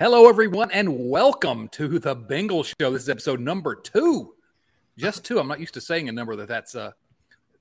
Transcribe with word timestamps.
Hello, 0.00 0.28
everyone, 0.28 0.70
and 0.70 1.10
welcome 1.10 1.66
to 1.70 1.98
the 1.98 2.14
Bengal 2.14 2.62
Show. 2.62 2.92
This 2.92 3.02
is 3.02 3.08
episode 3.08 3.40
number 3.40 3.74
two, 3.74 4.32
just 4.96 5.24
two. 5.24 5.40
I'm 5.40 5.48
not 5.48 5.58
used 5.58 5.74
to 5.74 5.80
saying 5.80 6.08
a 6.08 6.12
number 6.12 6.36
that 6.36 6.46
that's 6.46 6.76
uh 6.76 6.92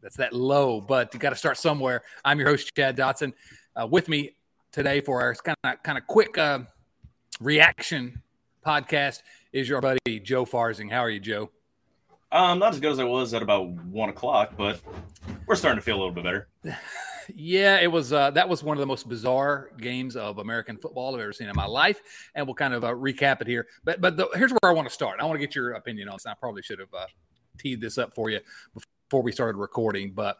that's 0.03 0.17
that 0.17 0.33
low, 0.33 0.79
but 0.79 1.11
you 1.15 1.19
got 1.19 1.31
to 1.31 1.35
start 1.35 1.57
somewhere. 1.57 2.03
I'm 2.23 2.37
your 2.37 2.47
host 2.47 2.75
Chad 2.75 2.95
Dotson. 2.95 3.33
Uh, 3.75 3.87
with 3.87 4.07
me 4.07 4.35
today 4.71 5.01
for 5.01 5.19
our 5.19 5.33
kind 5.33 5.57
of 5.63 5.81
kind 5.81 5.97
of 5.97 6.05
quick 6.05 6.37
uh, 6.37 6.59
reaction 7.39 8.21
podcast 8.63 9.23
is 9.51 9.67
your 9.67 9.81
buddy 9.81 10.19
Joe 10.19 10.45
Farzing. 10.45 10.91
How 10.91 10.99
are 10.99 11.09
you, 11.09 11.19
Joe? 11.19 11.49
Um, 12.31 12.59
not 12.59 12.71
as 12.71 12.79
good 12.79 12.91
as 12.91 12.99
I 12.99 13.05
was 13.05 13.33
at 13.33 13.41
about 13.41 13.67
one 13.67 14.09
o'clock, 14.09 14.53
but 14.55 14.79
we're 15.47 15.55
starting 15.55 15.79
to 15.79 15.83
feel 15.83 15.95
a 15.95 16.01
little 16.01 16.13
bit 16.13 16.23
better. 16.23 16.47
Yeah, 17.35 17.79
it 17.79 17.91
was. 17.91 18.13
Uh, 18.13 18.31
that 18.31 18.47
was 18.47 18.63
one 18.63 18.77
of 18.77 18.79
the 18.79 18.85
most 18.85 19.07
bizarre 19.07 19.71
games 19.79 20.15
of 20.15 20.37
American 20.37 20.77
football 20.77 21.15
I've 21.15 21.21
ever 21.21 21.33
seen 21.33 21.49
in 21.49 21.55
my 21.55 21.65
life, 21.65 22.01
and 22.35 22.45
we'll 22.45 22.55
kind 22.55 22.73
of 22.73 22.83
uh, 22.83 22.93
recap 22.93 23.41
it 23.41 23.47
here. 23.47 23.67
But 23.83 24.01
but 24.01 24.17
the, 24.17 24.29
here's 24.35 24.51
where 24.51 24.71
I 24.71 24.71
want 24.71 24.87
to 24.87 24.93
start. 24.93 25.19
I 25.19 25.25
want 25.25 25.39
to 25.39 25.45
get 25.45 25.55
your 25.55 25.73
opinion 25.73 26.09
on 26.09 26.15
this. 26.15 26.25
I 26.25 26.33
probably 26.33 26.61
should 26.61 26.79
have 26.79 26.93
uh, 26.93 27.07
teed 27.57 27.81
this 27.81 27.97
up 27.97 28.13
for 28.15 28.29
you 28.29 28.39
before 28.73 29.21
we 29.21 29.31
started 29.31 29.57
recording, 29.57 30.11
but 30.11 30.37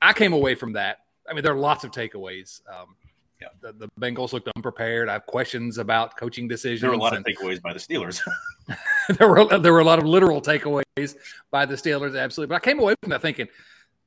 I 0.00 0.12
came 0.12 0.32
away 0.32 0.54
from 0.54 0.72
that. 0.74 0.98
I 1.28 1.34
mean, 1.34 1.44
there 1.44 1.52
are 1.52 1.58
lots 1.58 1.84
of 1.84 1.90
takeaways. 1.90 2.60
Um, 2.68 2.96
yeah, 3.40 3.48
the, 3.60 3.72
the, 3.72 3.88
Bengals 3.98 4.32
looked 4.32 4.48
unprepared. 4.54 5.08
I 5.08 5.14
have 5.14 5.24
questions 5.24 5.78
about 5.78 6.16
coaching 6.16 6.46
decisions. 6.46 6.82
There 6.82 6.90
were 6.90 6.96
a 6.96 6.98
lot 6.98 7.16
and, 7.16 7.26
of 7.26 7.32
takeaways 7.32 7.62
by 7.62 7.72
the 7.72 7.78
Steelers. 7.78 8.20
there 9.18 9.28
were 9.28 9.58
there 9.58 9.72
were 9.72 9.80
a 9.80 9.84
lot 9.84 9.98
of 9.98 10.04
literal 10.04 10.40
takeaways 10.40 11.16
by 11.50 11.66
the 11.66 11.74
Steelers, 11.74 12.18
absolutely. 12.18 12.54
But 12.54 12.56
I 12.56 12.64
came 12.64 12.78
away 12.78 12.94
from 13.02 13.10
that 13.10 13.22
thinking 13.22 13.48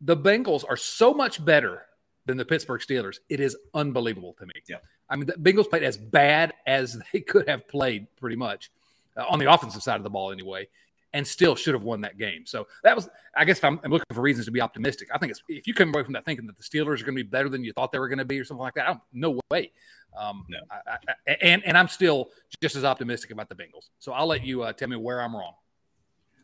the 0.01 0.15
Bengals 0.17 0.63
are 0.67 0.77
so 0.77 1.13
much 1.13 1.43
better 1.43 1.83
than 2.25 2.37
the 2.37 2.45
Pittsburgh 2.45 2.81
Steelers. 2.81 3.17
It 3.29 3.39
is 3.39 3.57
unbelievable 3.73 4.35
to 4.39 4.45
me. 4.45 4.53
Yeah. 4.67 4.77
I 5.09 5.15
mean, 5.15 5.25
the 5.25 5.33
Bengals 5.33 5.69
played 5.69 5.83
as 5.83 5.97
bad 5.97 6.53
as 6.65 6.97
they 7.13 7.21
could 7.21 7.47
have 7.47 7.67
played, 7.67 8.07
pretty 8.17 8.35
much, 8.35 8.71
uh, 9.17 9.25
on 9.29 9.39
the 9.39 9.51
offensive 9.51 9.83
side 9.83 9.97
of 9.97 10.03
the 10.03 10.09
ball, 10.09 10.31
anyway, 10.31 10.67
and 11.13 11.27
still 11.27 11.55
should 11.55 11.75
have 11.75 11.83
won 11.83 12.01
that 12.01 12.17
game. 12.17 12.45
So 12.45 12.67
that 12.83 12.95
was, 12.95 13.07
I 13.35 13.45
guess, 13.45 13.57
if 13.59 13.63
I'm, 13.63 13.79
I'm 13.83 13.91
looking 13.91 14.05
for 14.11 14.21
reasons 14.21 14.45
to 14.47 14.51
be 14.51 14.61
optimistic, 14.61 15.09
I 15.13 15.19
think 15.19 15.31
it's 15.31 15.43
if 15.47 15.67
you 15.67 15.73
come 15.73 15.89
away 15.89 16.03
from 16.03 16.13
that 16.13 16.25
thinking 16.25 16.47
that 16.47 16.57
the 16.57 16.63
Steelers 16.63 17.01
are 17.01 17.05
going 17.05 17.17
to 17.17 17.23
be 17.23 17.29
better 17.29 17.49
than 17.49 17.63
you 17.63 17.73
thought 17.73 17.91
they 17.91 17.99
were 17.99 18.07
going 18.07 18.19
to 18.19 18.25
be, 18.25 18.39
or 18.39 18.45
something 18.45 18.63
like 18.63 18.73
that, 18.75 18.99
no 19.11 19.39
way. 19.51 19.71
Um, 20.17 20.45
no. 20.47 20.59
I, 20.71 20.97
I, 21.27 21.31
and 21.41 21.63
and 21.65 21.77
I'm 21.77 21.87
still 21.87 22.29
just 22.61 22.75
as 22.75 22.83
optimistic 22.83 23.31
about 23.31 23.49
the 23.49 23.55
Bengals. 23.55 23.89
So 23.99 24.11
I'll 24.13 24.27
let 24.27 24.43
you 24.43 24.63
uh, 24.63 24.73
tell 24.73 24.87
me 24.87 24.95
where 24.95 25.21
I'm 25.21 25.35
wrong. 25.35 25.53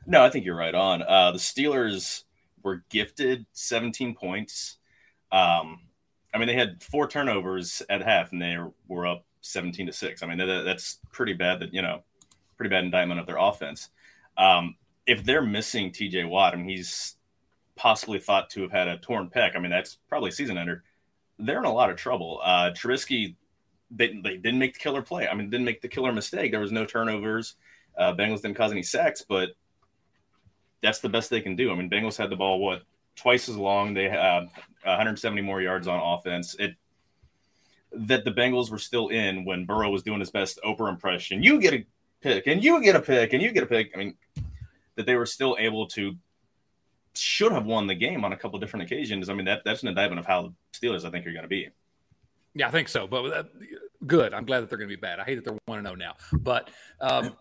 No, 0.06 0.24
I 0.24 0.30
think 0.30 0.46
you're 0.46 0.56
right 0.56 0.74
on. 0.74 1.04
Uh, 1.04 1.32
the 1.32 1.38
Steelers 1.38 2.24
were 2.64 2.84
gifted 2.90 3.46
17 3.54 4.16
points 4.16 4.79
um, 5.32 5.82
I 6.34 6.38
mean, 6.38 6.48
they 6.48 6.56
had 6.56 6.82
four 6.84 7.08
turnovers 7.08 7.82
at 7.90 8.02
half, 8.02 8.32
and 8.32 8.42
they 8.42 8.58
were 8.88 9.08
up 9.08 9.26
17 9.42 9.88
to 9.88 9.94
six. 9.94 10.22
I 10.22 10.28
mean, 10.28 10.38
that, 10.38 10.64
that's 10.64 11.00
pretty 11.12 11.34
bad. 11.34 11.60
That 11.60 11.74
you 11.74 11.82
know, 11.82 12.04
pretty 12.58 12.70
bad 12.70 12.84
indictment 12.84 13.20
of 13.20 13.26
their 13.26 13.38
offense. 13.38 13.90
Um, 14.38 14.76
if 15.06 15.24
they're 15.24 15.42
missing 15.42 15.92
T.J. 15.92 16.26
Watt, 16.26 16.54
I 16.54 16.58
mean, 16.58 16.70
he's 16.70 17.16
possibly 17.76 18.20
thought 18.20 18.50
to 18.52 18.62
have 18.62 18.72
had 18.72 18.88
a 18.88 18.98
torn 18.98 19.30
pec. 19.30 19.56
I 19.56 19.60
mean, 19.60 19.72
that's 19.72 19.98
probably 20.08 20.32
season 20.32 20.58
ender. 20.58 20.84
They're 21.40 21.60
in 21.60 21.66
a 21.66 21.74
lot 21.74 21.90
of 21.90 21.96
trouble. 21.96 22.42
Uh, 22.44 22.72
Trubisky, 22.72 23.36
they, 23.90 24.20
they 24.22 24.38
didn't 24.38 24.60
make 24.60 24.74
the 24.74 24.80
killer 24.80 25.02
play. 25.02 25.28
I 25.28 25.34
mean, 25.34 25.50
didn't 25.50 25.66
make 25.66 25.82
the 25.82 25.88
killer 25.88 26.12
mistake. 26.12 26.52
There 26.52 26.60
was 26.60 26.72
no 26.72 26.86
turnovers. 26.86 27.56
Uh, 27.98 28.14
Bengals 28.14 28.42
didn't 28.42 28.56
cause 28.58 28.72
any 28.72 28.84
sacks, 28.84 29.24
but 29.28 29.52
that's 30.84 31.00
the 31.00 31.10
best 31.10 31.30
they 31.30 31.42
can 31.42 31.56
do. 31.56 31.72
I 31.72 31.76
mean, 31.76 31.90
Bengals 31.90 32.18
had 32.18 32.30
the 32.30 32.36
ball 32.36 32.60
what 32.60 32.84
twice 33.20 33.50
as 33.50 33.58
long. 33.58 33.94
They 33.94 34.10
have 34.10 34.50
170 34.84 35.42
more 35.42 35.62
yards 35.62 35.88
on 35.88 36.00
offense. 36.00 36.56
It 36.60 36.76
that 37.92 38.24
the 38.24 38.32
Bengals 38.32 38.70
were 38.70 38.78
still 38.78 39.10
in 39.10 39.46
when 39.46 39.66
Burrow 39.66 39.90
was 39.90 40.04
doing 40.04 40.20
his 40.20 40.30
best 40.30 40.60
Oprah 40.64 40.90
impression. 40.90 41.42
You 41.42 41.60
get 41.60 41.74
a 41.74 41.86
pick, 42.22 42.48
and 42.48 42.64
you 42.64 42.82
get 42.84 42.96
a 42.96 43.02
pick, 43.02 43.34
and 43.34 43.42
you 43.42 43.52
get 43.52 43.64
a 43.64 43.68
pick. 43.68 43.92
I 43.96 43.98
mean, 43.98 44.16
that 44.96 45.06
they 45.06 45.16
were 45.16 45.26
still 45.26 45.56
able 45.60 45.88
to 45.88 46.16
should 47.16 47.52
have 47.52 47.66
won 47.66 47.88
the 47.88 47.96
game 47.96 48.24
on 48.24 48.32
a 48.32 48.38
couple 48.38 48.60
different 48.60 48.84
occasions. 48.84 49.30
I 49.30 49.34
mean, 49.34 49.46
that 49.46 49.62
that's 49.66 49.82
an 49.82 49.90
indictment 49.90 50.20
of 50.20 50.26
how 50.26 50.44
the 50.44 50.54
Steelers 50.74 51.06
I 51.06 51.10
think 51.10 51.26
are 51.26 51.32
going 51.32 51.44
to 51.44 51.50
be. 51.50 51.70
Yeah, 52.54 52.68
I 52.68 52.72
think 52.72 52.88
so. 52.88 53.08
But 53.08 53.26
uh, 53.26 53.44
good. 54.06 54.34
I'm 54.34 54.46
glad 54.46 54.62
that 54.62 54.70
they're 54.70 54.78
going 54.78 54.90
to 54.90 54.96
be 54.96 55.00
bad. 55.00 55.20
I 55.20 55.24
hate 55.24 55.36
that 55.36 55.46
they're 55.46 55.58
one 55.66 55.84
to 55.84 55.84
zero 55.84 55.96
now. 55.96 56.16
But 56.34 56.70
um, 57.02 57.36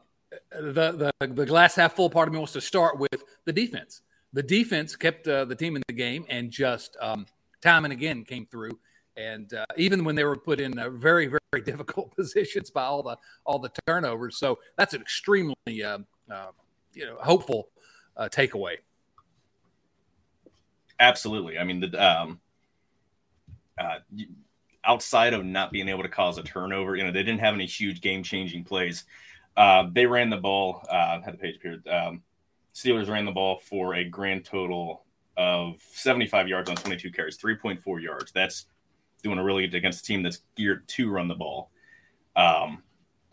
the 0.51 1.13
the 1.21 1.27
the 1.27 1.47
glass 1.47 1.75
half 1.75 1.95
full 1.95 2.11
part 2.11 2.29
of 2.29 2.33
me 2.33 2.39
wants 2.39 2.55
to 2.55 2.61
start 2.61 2.99
with 2.99 3.23
the 3.45 3.53
defense 3.53 4.03
the 4.33 4.43
defense 4.43 4.97
kept 4.97 5.27
uh, 5.27 5.45
the 5.45 5.55
team 5.55 5.77
in 5.77 5.83
the 5.89 5.95
game 5.95 6.25
and 6.29 6.51
just 6.51 6.97
um, 7.01 7.27
time 7.63 7.85
and 7.85 7.93
again 7.93 8.25
came 8.25 8.47
through. 8.47 8.79
And 9.17 9.53
uh, 9.53 9.65
even 9.77 10.05
when 10.05 10.15
they 10.15 10.25
were 10.25 10.37
put 10.37 10.61
in 10.61 10.79
uh, 10.79 10.91
very, 10.91 11.27
very 11.27 11.65
difficult 11.65 12.15
positions 12.15 12.71
by 12.71 12.85
all 12.85 13.03
the 13.03 13.17
all 13.45 13.59
the 13.59 13.71
turnovers, 13.87 14.39
so 14.39 14.59
that's 14.77 14.95
an 14.95 15.01
extremely 15.01 15.83
uh, 15.83 15.99
uh, 16.31 16.49
you 16.95 17.05
know 17.05 17.17
hopeful 17.21 17.71
uh, 18.17 18.29
takeaway. 18.31 18.77
Absolutely. 21.01 21.59
I 21.59 21.65
mean, 21.65 21.81
the 21.81 21.97
um, 22.01 22.41
outside 24.85 25.35
of 25.35 25.45
not 25.45 25.73
being 25.73 25.89
able 25.89 26.03
to 26.03 26.09
cause 26.09 26.39
a 26.39 26.43
turnover, 26.43 26.95
you 26.97 27.05
know, 27.05 27.13
they 27.13 27.23
didn't 27.23 27.41
have 27.41 27.55
any 27.55 27.67
huge 27.67 28.01
game 28.01 28.23
changing 28.23 28.65
plays. 28.65 29.05
they 29.93 30.07
ran 30.07 30.31
the 30.31 30.37
ball. 30.37 30.85
had 30.91 31.33
the 31.33 31.39
page 31.39 31.57
appeared. 31.57 31.87
Um, 31.89 32.23
Steelers 32.79 33.09
ran 33.09 33.25
the 33.25 33.33
ball 33.33 33.59
for 33.59 33.97
a 33.97 34.05
grand 34.05 34.45
total 34.45 35.05
of 35.37 35.83
75 35.91 36.47
yards 36.47 36.71
on 36.71 36.77
22 36.77 37.11
carries, 37.11 37.37
3.4 37.37 38.01
yards. 38.01 38.31
That's 38.31 38.67
doing 39.25 39.39
a 39.39 39.43
really 39.43 39.67
good 39.67 39.77
against 39.77 40.05
a 40.05 40.07
team 40.07 40.23
that's 40.23 40.43
geared 40.57 40.87
to 40.87 41.11
run 41.11 41.27
the 41.27 41.35
ball. 41.35 41.73
Um, 42.37 42.85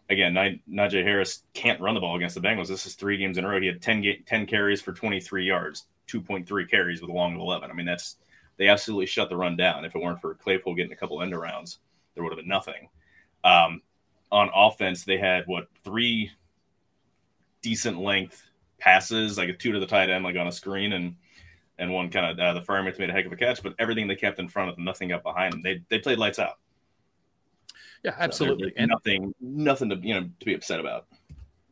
again, 0.09 0.33
Najee 0.33 1.03
Harris 1.03 1.43
can't 1.53 1.79
run 1.79 1.93
the 1.93 1.99
ball 2.01 2.15
against 2.15 2.33
the 2.33 2.41
Bengals. 2.41 2.69
This 2.69 2.87
is 2.87 2.95
three 2.95 3.17
games 3.17 3.37
in 3.37 3.45
a 3.45 3.47
row. 3.47 3.61
He 3.61 3.67
had 3.67 3.83
10, 3.83 4.03
10 4.25 4.47
carries 4.47 4.81
for 4.81 4.93
23 4.93 5.45
yards, 5.45 5.85
2.3 6.07 6.67
carries 6.67 7.01
with 7.01 7.11
a 7.11 7.13
long 7.13 7.35
of 7.35 7.41
11. 7.41 7.69
I 7.69 7.73
mean, 7.75 7.85
that's 7.85 8.15
they 8.57 8.67
absolutely 8.67 9.05
shut 9.05 9.29
the 9.29 9.37
run 9.37 9.55
down. 9.55 9.85
If 9.85 9.93
it 9.93 10.01
weren't 10.01 10.21
for 10.21 10.33
Claypool 10.33 10.73
getting 10.73 10.91
a 10.91 10.95
couple 10.95 11.21
end 11.21 11.33
arounds, 11.33 11.77
there 12.15 12.23
would 12.23 12.31
have 12.31 12.39
been 12.39 12.47
nothing. 12.47 12.89
Um, 13.43 13.83
on 14.31 14.49
offense, 14.55 15.03
they 15.03 15.19
had 15.19 15.43
what 15.45 15.67
three 15.83 16.31
decent 17.61 17.99
length 17.99 18.41
passes, 18.85 19.37
like 19.37 19.49
a 19.49 19.53
two 19.53 19.71
to 19.71 19.79
the 19.79 19.85
tight 19.85 20.09
end, 20.09 20.23
like 20.23 20.37
on 20.37 20.47
a 20.47 20.51
screen, 20.51 20.93
and 20.93 21.15
and 21.77 21.91
one 21.91 22.09
kind 22.09 22.31
of 22.31 22.39
uh, 22.39 22.53
the 22.53 22.65
Freiermuth 22.65 22.99
made 22.99 23.09
a 23.09 23.13
heck 23.13 23.25
of 23.25 23.33
a 23.33 23.35
catch. 23.35 23.61
But 23.61 23.73
everything 23.79 24.07
they 24.07 24.15
kept 24.15 24.39
in 24.39 24.47
front 24.47 24.69
of 24.69 24.75
them, 24.75 24.85
nothing 24.85 25.11
up 25.11 25.23
behind 25.23 25.53
them. 25.53 25.61
They 25.63 25.81
they 25.89 25.99
played 25.99 26.19
lights 26.19 26.39
out. 26.39 26.59
Yeah, 28.03 28.15
absolutely, 28.19 28.69
so 28.69 28.75
and 28.77 28.89
nothing 28.89 29.33
nothing 29.41 29.89
to 29.89 29.95
you 29.97 30.13
know 30.13 30.29
to 30.39 30.45
be 30.45 30.53
upset 30.53 30.79
about. 30.79 31.07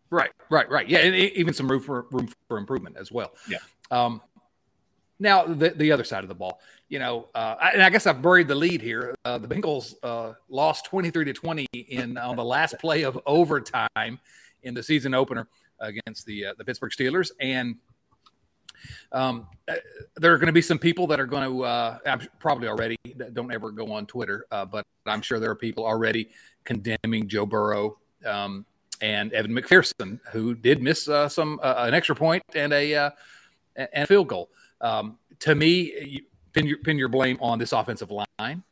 Right, 0.10 0.32
right, 0.50 0.70
right. 0.70 0.88
Yeah, 0.88 1.00
and 1.00 1.16
even 1.16 1.54
some 1.54 1.70
room 1.70 1.82
for 1.82 2.08
room 2.12 2.30
for 2.48 2.58
improvement 2.58 2.98
as 3.00 3.12
well. 3.12 3.34
Yeah. 3.48 3.58
Um, 3.92 4.22
now 5.20 5.46
the 5.46 5.70
the 5.70 5.92
other 5.92 6.04
side 6.04 6.24
of 6.24 6.28
the 6.28 6.36
ball, 6.36 6.60
you 6.90 7.00
know, 7.00 7.30
uh, 7.36 7.56
I, 7.62 7.72
and 7.72 7.84
I 7.84 7.90
guess 7.90 8.08
I've 8.08 8.22
buried 8.22 8.48
the 8.48 8.56
lead 8.56 8.82
here. 8.82 9.16
Uh, 9.24 9.38
the 9.38 9.48
Bengals 9.48 9.94
uh, 10.02 10.34
lost 10.50 10.86
twenty 10.86 11.12
three 11.12 11.26
to 11.26 11.34
twenty 11.34 11.68
in 11.74 12.18
on 12.18 12.36
the 12.36 12.44
last 12.44 12.80
play 12.80 13.04
of 13.04 13.20
overtime 13.26 14.20
in 14.64 14.74
the 14.74 14.82
season 14.82 15.14
opener 15.14 15.48
against 15.84 16.26
the 16.26 16.48
uh, 16.48 16.54
the 16.58 16.66
Pittsburgh 16.66 16.92
Steelers, 16.92 17.32
and 17.40 17.76
um, 19.12 19.48
uh, 19.68 19.76
there 20.18 20.34
are 20.34 20.38
going 20.38 20.48
to 20.48 20.54
be 20.54 20.62
some 20.62 20.80
people 20.80 21.08
that 21.08 21.20
are 21.20 21.26
going 21.26 21.44
to 21.44 21.64
uh, 21.64 22.18
probably 22.40 22.68
already 22.68 22.98
don't 23.34 23.52
ever 23.52 23.72
go 23.72 23.92
on 23.92 24.06
Twitter, 24.06 24.46
uh, 24.52 24.66
but 24.66 24.86
I'm 25.06 25.22
sure 25.22 25.40
there 25.40 25.52
are 25.52 25.56
people 25.56 25.86
already 25.86 26.30
condemning 26.64 27.28
Joe 27.28 27.46
Burrow 27.46 27.98
um, 28.26 28.66
and 29.02 29.34
Evan 29.34 29.52
McPherson, 29.52 30.20
who 30.32 30.56
did 30.56 30.82
miss 30.82 31.08
uh, 31.08 31.30
some 31.30 31.60
uh, 31.62 31.76
an 31.78 31.94
extra 31.94 32.16
point 32.16 32.44
and 32.56 32.74
a 32.74 32.96
uh, 32.96 33.10
and 33.76 33.90
a 33.94 34.08
field 34.08 34.28
goal. 34.28 34.50
Um, 34.82 35.18
to 35.40 35.56
me, 35.56 36.24
pin 36.54 36.68
your 36.68 36.78
pin 36.80 36.98
your 36.98 37.10
blame 37.10 37.38
on 37.42 37.60
this 37.60 37.72
offensive 37.72 38.12
line 38.12 38.64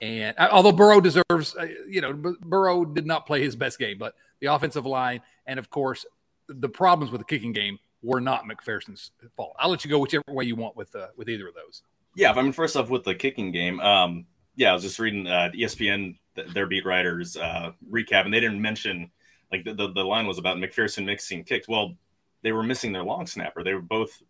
And 0.00 0.36
although 0.38 0.72
Burrow 0.72 1.00
deserves, 1.00 1.56
you 1.88 2.00
know, 2.00 2.12
Burrow 2.12 2.84
did 2.84 3.06
not 3.06 3.26
play 3.26 3.42
his 3.42 3.56
best 3.56 3.78
game, 3.78 3.98
but 3.98 4.14
the 4.40 4.46
offensive 4.46 4.86
line 4.86 5.20
and 5.46 5.58
of 5.58 5.70
course 5.70 6.04
the 6.48 6.68
problems 6.68 7.10
with 7.10 7.20
the 7.20 7.26
kicking 7.26 7.52
game 7.52 7.78
were 8.02 8.20
not 8.20 8.44
McPherson's 8.44 9.10
fault. 9.36 9.54
I'll 9.58 9.70
let 9.70 9.84
you 9.84 9.90
go 9.90 9.98
whichever 9.98 10.24
way 10.28 10.44
you 10.44 10.56
want 10.56 10.76
with 10.76 10.94
uh, 10.94 11.08
with 11.16 11.28
either 11.28 11.48
of 11.48 11.54
those. 11.54 11.82
Yeah, 12.16 12.32
I 12.32 12.42
mean, 12.42 12.52
first 12.52 12.76
off, 12.76 12.90
with 12.90 13.04
the 13.04 13.14
kicking 13.14 13.50
game, 13.50 13.80
um, 13.80 14.26
yeah, 14.56 14.70
I 14.70 14.74
was 14.74 14.82
just 14.82 14.98
reading 14.98 15.26
uh, 15.26 15.50
ESPN, 15.54 16.16
their 16.52 16.66
beat 16.66 16.84
writers 16.84 17.36
uh, 17.36 17.72
recap, 17.90 18.24
and 18.24 18.32
they 18.32 18.40
didn't 18.40 18.62
mention 18.62 19.10
like 19.50 19.64
the, 19.64 19.74
the, 19.74 19.92
the 19.92 20.04
line 20.04 20.26
was 20.26 20.38
about 20.38 20.58
McPherson 20.58 21.04
mixing 21.04 21.44
kicks. 21.44 21.68
Well, 21.68 21.94
they 22.42 22.52
were 22.52 22.62
missing 22.62 22.92
their 22.92 23.04
long 23.04 23.26
snapper. 23.26 23.64
They 23.64 23.74
were 23.74 23.80
both 23.80 24.22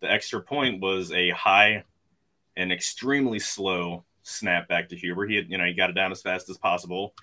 the 0.00 0.10
extra 0.10 0.40
point 0.40 0.80
was 0.80 1.12
a 1.12 1.30
high 1.30 1.84
and 2.56 2.72
extremely 2.72 3.38
slow 3.38 4.04
snap 4.22 4.68
back 4.68 4.88
to 4.90 4.96
Huber. 4.96 5.26
He 5.26 5.36
had, 5.36 5.50
you 5.50 5.58
know, 5.58 5.64
he 5.64 5.72
got 5.72 5.90
it 5.90 5.94
down 5.94 6.12
as 6.12 6.22
fast 6.22 6.50
as 6.50 6.58
possible, 6.58 7.14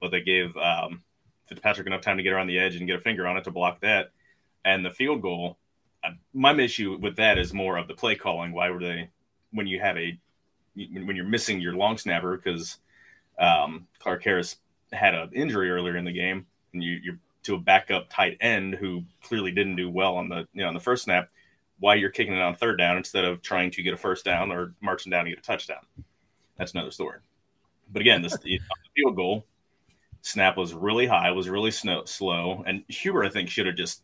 but 0.00 0.10
they 0.10 0.20
gave 0.20 0.56
um, 0.56 1.02
Fitzpatrick 1.46 1.86
enough 1.86 2.00
time 2.00 2.16
to 2.16 2.22
get 2.22 2.32
around 2.32 2.48
the 2.48 2.58
edge 2.58 2.76
and 2.76 2.86
get 2.86 2.96
a 2.96 3.00
finger 3.00 3.26
on 3.26 3.36
it 3.36 3.44
to 3.44 3.50
block 3.50 3.80
that. 3.80 4.10
And 4.64 4.84
the 4.84 4.90
field 4.90 5.22
goal, 5.22 5.58
uh, 6.04 6.10
my 6.34 6.52
issue 6.54 6.98
with 7.00 7.16
that 7.16 7.38
is 7.38 7.54
more 7.54 7.76
of 7.76 7.88
the 7.88 7.94
play 7.94 8.16
calling. 8.16 8.52
Why 8.52 8.70
were 8.70 8.80
they, 8.80 9.10
when 9.52 9.66
you 9.66 9.80
have 9.80 9.96
a, 9.96 10.18
when 10.74 11.16
you're 11.16 11.24
missing 11.24 11.60
your 11.60 11.74
long 11.74 11.96
snapper, 11.96 12.36
because 12.36 12.78
um, 13.38 13.86
Clark 13.98 14.24
Harris 14.24 14.56
had 14.92 15.14
an 15.14 15.30
injury 15.32 15.70
earlier 15.70 15.96
in 15.96 16.04
the 16.04 16.12
game, 16.12 16.46
and 16.72 16.82
you, 16.82 16.98
you're 17.02 17.18
to 17.46 17.54
a 17.54 17.58
backup 17.58 18.08
tight 18.10 18.36
end 18.40 18.74
who 18.74 19.04
clearly 19.22 19.52
didn't 19.52 19.76
do 19.76 19.88
well 19.88 20.16
on 20.16 20.28
the, 20.28 20.48
you 20.52 20.62
know, 20.62 20.68
on 20.68 20.74
the 20.74 20.80
first 20.80 21.04
snap, 21.04 21.28
why 21.78 21.94
you're 21.94 22.10
kicking 22.10 22.34
it 22.34 22.42
on 22.42 22.56
third 22.56 22.76
down 22.76 22.96
instead 22.96 23.24
of 23.24 23.40
trying 23.40 23.70
to 23.70 23.82
get 23.82 23.94
a 23.94 23.96
first 23.96 24.24
down 24.24 24.50
or 24.50 24.74
marching 24.80 25.10
down 25.10 25.24
to 25.24 25.30
get 25.30 25.38
a 25.38 25.42
touchdown. 25.42 25.86
That's 26.58 26.72
another 26.72 26.90
story. 26.90 27.18
But 27.92 28.02
again, 28.02 28.20
this 28.20 28.36
the 28.42 28.60
field 28.96 29.14
goal 29.14 29.46
snap 30.26 30.56
was 30.56 30.74
really 30.74 31.06
high, 31.06 31.30
was 31.30 31.48
really 31.48 31.70
snow, 31.70 32.04
slow, 32.04 32.64
and 32.66 32.82
Huber 32.88 33.24
I 33.24 33.28
think 33.28 33.48
should 33.48 33.66
have 33.66 33.76
just 33.76 34.02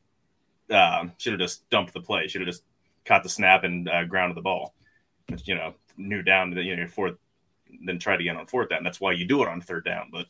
uh, 0.71 1.07
should 1.19 1.33
have 1.33 1.41
just 1.41 1.69
dumped 1.69 1.93
the 1.93 2.01
play. 2.01 2.29
Should 2.29 2.43
have 2.43 2.49
just 2.49 2.63
caught 3.05 3.25
the 3.25 3.29
snap 3.29 3.65
and 3.65 3.89
uh, 3.89 4.05
grounded 4.05 4.37
the 4.37 4.43
ball. 4.43 4.73
You 5.45 5.57
know, 5.57 5.75
knew 5.97 6.23
down 6.23 6.51
to 6.51 6.55
the, 6.55 6.63
you 6.63 6.77
know 6.77 6.87
fourth, 6.87 7.17
then 7.85 7.99
tried 7.99 8.21
again 8.21 8.37
on 8.37 8.47
fourth 8.47 8.69
down. 8.69 8.85
That's 8.85 9.01
why 9.01 9.13
you 9.13 9.27
do 9.27 9.43
it 9.43 9.49
on 9.49 9.61
third 9.61 9.85
down. 9.85 10.11
But 10.13 10.27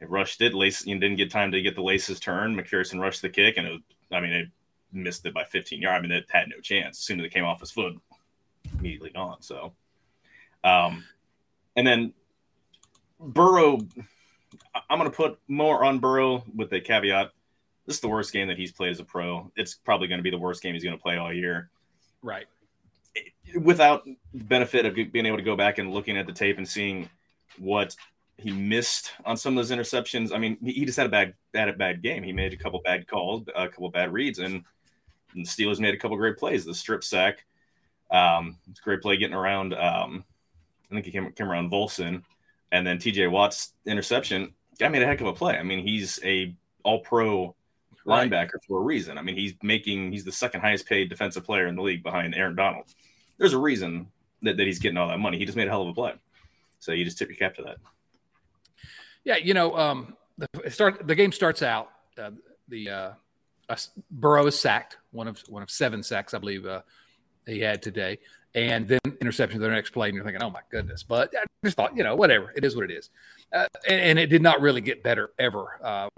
it 0.00 0.10
rushed 0.10 0.42
it. 0.42 0.52
Lace 0.52 0.86
you 0.86 0.98
didn't 0.98 1.16
get 1.16 1.30
time 1.30 1.50
to 1.52 1.62
get 1.62 1.74
the 1.74 1.82
laces 1.82 2.20
turned. 2.20 2.58
McPherson 2.58 3.00
rushed 3.00 3.22
the 3.22 3.30
kick, 3.30 3.56
and 3.56 3.66
it 3.66 3.72
was, 3.72 3.80
I 4.12 4.20
mean 4.20 4.32
it 4.32 4.48
missed 4.92 5.24
it 5.24 5.32
by 5.32 5.44
15 5.44 5.80
yards. 5.80 5.98
I 5.98 6.02
mean 6.02 6.12
it 6.12 6.26
had 6.28 6.50
no 6.50 6.60
chance. 6.60 6.98
As 6.98 7.04
soon 7.04 7.20
as 7.20 7.26
it 7.26 7.32
came 7.32 7.44
off 7.44 7.60
his 7.60 7.70
foot, 7.70 7.98
immediately 8.78 9.10
gone. 9.10 9.40
So, 9.40 9.72
um, 10.62 11.04
and 11.74 11.86
then 11.86 12.12
Burrow 13.18 13.78
I'm 14.88 14.98
going 14.98 15.10
to 15.10 15.16
put 15.16 15.38
more 15.48 15.84
on 15.84 15.98
Burrow 15.98 16.44
with 16.54 16.70
the 16.70 16.80
caveat. 16.80 17.30
This 17.86 17.96
is 17.96 18.00
the 18.00 18.08
worst 18.08 18.32
game 18.32 18.48
that 18.48 18.58
he's 18.58 18.72
played 18.72 18.90
as 18.90 19.00
a 19.00 19.04
pro. 19.04 19.50
It's 19.56 19.74
probably 19.74 20.08
going 20.08 20.18
to 20.18 20.22
be 20.22 20.30
the 20.30 20.38
worst 20.38 20.62
game 20.62 20.74
he's 20.74 20.84
going 20.84 20.96
to 20.96 21.02
play 21.02 21.16
all 21.16 21.32
year. 21.32 21.70
Right. 22.22 22.46
Without 23.60 24.06
benefit 24.34 24.86
of 24.86 24.94
being 24.94 25.26
able 25.26 25.36
to 25.36 25.42
go 25.42 25.56
back 25.56 25.78
and 25.78 25.92
looking 25.92 26.16
at 26.16 26.26
the 26.26 26.32
tape 26.32 26.58
and 26.58 26.68
seeing 26.68 27.08
what 27.58 27.94
he 28.38 28.50
missed 28.50 29.12
on 29.24 29.36
some 29.36 29.56
of 29.56 29.66
those 29.66 29.76
interceptions. 29.76 30.34
I 30.34 30.38
mean, 30.38 30.58
he 30.62 30.84
just 30.84 30.98
had 30.98 31.06
a 31.06 31.10
bad, 31.10 31.34
bad, 31.52 31.78
bad 31.78 32.02
game. 32.02 32.22
He 32.22 32.32
made 32.32 32.52
a 32.52 32.56
couple 32.56 32.80
bad 32.84 33.06
calls, 33.06 33.44
a 33.54 33.68
couple 33.68 33.88
bad 33.90 34.12
reads, 34.12 34.40
and, 34.40 34.62
and 35.34 35.46
the 35.46 35.48
Steelers 35.48 35.80
made 35.80 35.94
a 35.94 35.98
couple 35.98 36.16
great 36.16 36.36
plays. 36.36 36.64
The 36.64 36.74
strip 36.74 37.02
sack, 37.02 37.46
um, 38.10 38.58
it's 38.70 38.80
a 38.80 38.82
great 38.82 39.00
play 39.00 39.16
getting 39.16 39.36
around. 39.36 39.72
Um, 39.72 40.24
I 40.90 40.94
think 40.94 41.06
he 41.06 41.12
came, 41.12 41.32
came 41.32 41.50
around 41.50 41.70
Volson 41.70 42.22
and 42.72 42.86
then 42.86 42.98
TJ 42.98 43.30
Watt's 43.30 43.72
interception, 43.86 44.52
guy 44.78 44.88
made 44.88 45.02
a 45.02 45.06
heck 45.06 45.20
of 45.20 45.26
a 45.26 45.32
play. 45.32 45.56
I 45.56 45.62
mean, 45.62 45.86
he's 45.86 46.18
a 46.24 46.54
all 46.82 47.00
pro 47.00 47.54
right. 48.04 48.30
linebacker 48.30 48.58
for 48.66 48.78
a 48.78 48.82
reason. 48.82 49.18
I 49.18 49.22
mean, 49.22 49.36
he's 49.36 49.54
making 49.62 50.12
he's 50.12 50.24
the 50.24 50.32
second 50.32 50.60
highest 50.60 50.86
paid 50.86 51.08
defensive 51.08 51.44
player 51.44 51.66
in 51.66 51.76
the 51.76 51.82
league 51.82 52.02
behind 52.02 52.34
Aaron 52.34 52.54
Donald. 52.54 52.86
There's 53.38 53.52
a 53.52 53.58
reason 53.58 54.06
that, 54.42 54.56
that 54.56 54.66
he's 54.66 54.78
getting 54.78 54.96
all 54.96 55.08
that 55.08 55.18
money. 55.18 55.38
He 55.38 55.44
just 55.44 55.56
made 55.56 55.66
a 55.66 55.70
hell 55.70 55.82
of 55.82 55.88
a 55.88 55.94
play. 55.94 56.14
So 56.78 56.92
you 56.92 57.04
just 57.04 57.18
tip 57.18 57.28
your 57.28 57.36
cap 57.36 57.54
to 57.56 57.62
that. 57.62 57.76
Yeah, 59.24 59.36
you 59.36 59.54
know, 59.54 59.76
um, 59.76 60.16
the 60.38 60.70
start 60.70 61.06
the 61.06 61.14
game 61.14 61.32
starts 61.32 61.62
out 61.62 61.90
uh, 62.18 62.30
the 62.68 62.88
uh, 62.88 63.10
uh, 63.68 63.76
Burrow 64.10 64.46
is 64.46 64.58
sacked 64.58 64.98
one 65.10 65.28
of 65.28 65.42
one 65.48 65.62
of 65.62 65.70
seven 65.70 66.02
sacks 66.02 66.34
I 66.34 66.38
believe 66.38 66.66
uh, 66.66 66.82
he 67.46 67.60
had 67.60 67.82
today, 67.82 68.18
and 68.56 68.88
then 68.88 68.98
interception 69.20 69.60
the 69.60 69.68
next 69.68 69.90
play, 69.90 70.08
and 70.08 70.16
you're 70.16 70.24
thinking, 70.24 70.42
oh 70.42 70.48
my 70.48 70.62
goodness. 70.70 71.02
But 71.02 71.32
I 71.36 71.44
just 71.62 71.76
thought, 71.76 71.94
you 71.94 72.02
know, 72.02 72.16
whatever, 72.16 72.52
it 72.56 72.64
is 72.64 72.74
what 72.74 72.90
it 72.90 72.90
is. 72.90 73.10
Uh, 73.52 73.66
and, 73.86 74.00
and, 74.00 74.18
it 74.18 74.28
did 74.28 74.42
not 74.42 74.62
really 74.62 74.80
get 74.80 75.02
better 75.02 75.30
ever. 75.38 75.78
Uh, 75.84 76.08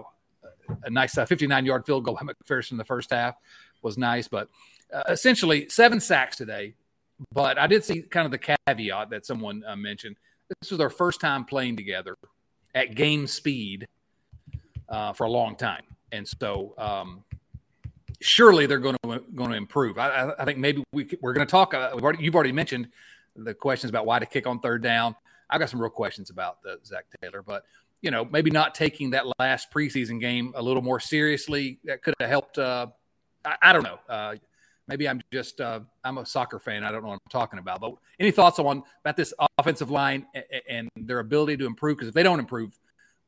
a 0.83 0.89
nice 0.89 1.15
59 1.15 1.51
uh, 1.51 1.65
yard 1.65 1.85
field 1.85 2.05
goal 2.05 2.15
by 2.15 2.21
McPherson 2.21 2.71
in 2.71 2.77
the 2.77 2.85
first 2.85 3.11
half 3.11 3.35
was 3.81 3.97
nice, 3.97 4.29
but 4.29 4.47
uh, 4.93 5.03
essentially 5.09 5.67
seven 5.67 5.99
sacks 5.99 6.37
today. 6.37 6.75
But 7.33 7.59
I 7.59 7.67
did 7.67 7.83
see 7.83 8.01
kind 8.03 8.25
of 8.25 8.31
the 8.31 8.55
caveat 8.67 9.09
that 9.09 9.25
someone 9.25 9.63
uh, 9.67 9.75
mentioned. 9.75 10.15
This 10.61 10.71
was 10.71 10.77
their 10.77 10.89
first 10.89 11.19
time 11.19 11.43
playing 11.43 11.75
together 11.75 12.15
at 12.73 12.95
game 12.95 13.27
speed 13.27 13.85
uh, 14.87 15.11
for 15.11 15.25
a 15.25 15.29
long 15.29 15.57
time. 15.57 15.83
And 16.13 16.25
so, 16.27 16.73
um, 16.77 17.23
surely 18.21 18.65
they're 18.65 18.79
going 18.79 18.97
to 19.03 19.23
going 19.35 19.51
to 19.51 19.57
improve. 19.57 19.97
I, 19.97 20.31
I 20.37 20.45
think 20.45 20.57
maybe 20.57 20.83
we 20.93 21.09
we're 21.21 21.33
going 21.33 21.45
to 21.45 21.51
talk. 21.51 21.73
Uh, 21.73 21.91
already, 21.93 22.23
you've 22.23 22.35
already 22.35 22.51
mentioned 22.51 22.89
the 23.35 23.53
questions 23.53 23.89
about 23.89 24.05
why 24.05 24.19
to 24.19 24.25
kick 24.25 24.47
on 24.47 24.59
third 24.59 24.83
down. 24.83 25.15
I've 25.49 25.59
got 25.59 25.69
some 25.69 25.81
real 25.81 25.89
questions 25.89 26.29
about 26.29 26.61
the 26.61 26.79
Zac 26.85 27.05
Taylor, 27.21 27.41
but 27.41 27.63
you 28.01 28.11
know 28.11 28.25
maybe 28.25 28.51
not 28.51 28.75
taking 28.75 29.11
that 29.11 29.25
last 29.39 29.71
preseason 29.71 30.19
game 30.19 30.53
a 30.55 30.61
little 30.61 30.81
more 30.81 30.99
seriously 30.99 31.79
that 31.85 32.03
could 32.03 32.13
have 32.19 32.29
helped. 32.29 32.57
Uh, 32.57 32.87
I, 33.45 33.55
I, 33.61 33.73
don't 33.73 33.83
know. 33.83 33.99
Uh, 34.07 34.35
maybe 34.87 35.07
I'm 35.07 35.21
just 35.31 35.61
uh, 35.61 35.79
I'm 36.03 36.17
a 36.17 36.25
soccer 36.25 36.59
fan. 36.59 36.83
I 36.83 36.91
don't 36.91 37.03
know 37.03 37.09
what 37.09 37.21
I'm 37.25 37.31
talking 37.31 37.59
about. 37.59 37.81
But 37.81 37.95
any 38.19 38.31
thoughts 38.31 38.59
on 38.59 38.83
about 39.03 39.15
this 39.15 39.33
offensive 39.57 39.89
line 39.89 40.25
and, 40.33 40.89
and 40.95 41.07
their 41.07 41.19
ability 41.19 41.57
to 41.57 41.65
improve? 41.65 41.97
Because 41.97 42.09
if 42.09 42.13
they 42.13 42.23
don't 42.23 42.39
improve, 42.39 42.77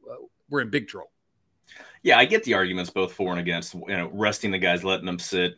uh, 0.09 0.15
we're 0.49 0.61
in 0.61 0.69
big 0.69 0.87
trouble. 0.87 1.11
Yeah, 2.03 2.17
I 2.17 2.25
get 2.25 2.43
the 2.43 2.55
arguments 2.55 2.89
both 2.89 3.13
for 3.13 3.31
and 3.31 3.39
against. 3.39 3.73
You 3.73 3.97
know, 3.97 4.09
resting 4.13 4.51
the 4.51 4.57
guys, 4.57 4.83
letting 4.83 5.05
them 5.05 5.19
sit. 5.19 5.55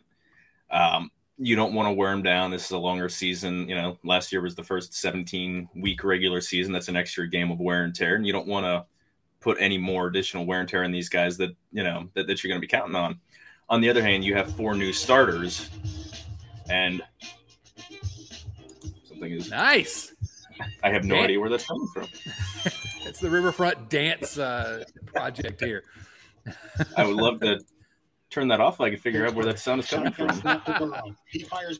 Um, 0.70 1.10
you 1.38 1.56
don't 1.56 1.74
want 1.74 1.88
to 1.88 1.92
wear 1.92 2.10
them 2.10 2.22
down. 2.22 2.50
This 2.50 2.66
is 2.66 2.70
a 2.70 2.78
longer 2.78 3.08
season. 3.08 3.68
You 3.68 3.74
know, 3.74 3.98
last 4.04 4.32
year 4.32 4.40
was 4.40 4.54
the 4.54 4.62
first 4.62 4.94
17 4.94 5.68
week 5.76 6.04
regular 6.04 6.40
season. 6.40 6.72
That's 6.72 6.88
an 6.88 6.96
extra 6.96 7.28
game 7.28 7.50
of 7.50 7.60
wear 7.60 7.84
and 7.84 7.94
tear, 7.94 8.14
and 8.14 8.26
you 8.26 8.32
don't 8.32 8.46
want 8.46 8.64
to 8.66 8.84
put 9.40 9.58
any 9.60 9.78
more 9.78 10.06
additional 10.06 10.46
wear 10.46 10.60
and 10.60 10.68
tear 10.68 10.84
in 10.84 10.92
these 10.92 11.08
guys 11.08 11.36
that 11.38 11.50
you 11.72 11.82
know 11.82 12.08
that, 12.14 12.26
that 12.26 12.42
you're 12.42 12.50
going 12.50 12.60
to 12.60 12.66
be 12.66 12.70
counting 12.70 12.94
on. 12.94 13.18
On 13.68 13.80
the 13.80 13.88
other 13.88 14.02
hand, 14.02 14.24
you 14.24 14.34
have 14.34 14.54
four 14.54 14.74
new 14.74 14.92
starters, 14.92 15.70
and 16.68 17.02
something 19.08 19.32
is 19.32 19.50
nice. 19.50 20.14
I 20.82 20.90
have 20.90 21.04
no 21.04 21.16
idea 21.16 21.40
where 21.40 21.50
that's 21.50 21.66
coming 21.66 21.88
from. 21.92 22.06
it's 23.14 23.20
the 23.20 23.30
Riverfront 23.30 23.88
Dance 23.88 24.38
uh, 24.38 24.82
project 25.06 25.60
here. 25.60 25.84
I 26.96 27.06
would 27.06 27.14
love 27.14 27.38
to 27.42 27.60
turn 28.28 28.48
that 28.48 28.60
off. 28.60 28.78
So 28.78 28.84
I 28.84 28.90
can 28.90 28.98
figure 28.98 29.24
out 29.24 29.36
where 29.36 29.44
that 29.44 29.60
sound 29.60 29.84
is 29.84 29.88
coming 29.88 30.12
from. 30.12 30.30
He 31.26 31.44
fires. 31.44 31.78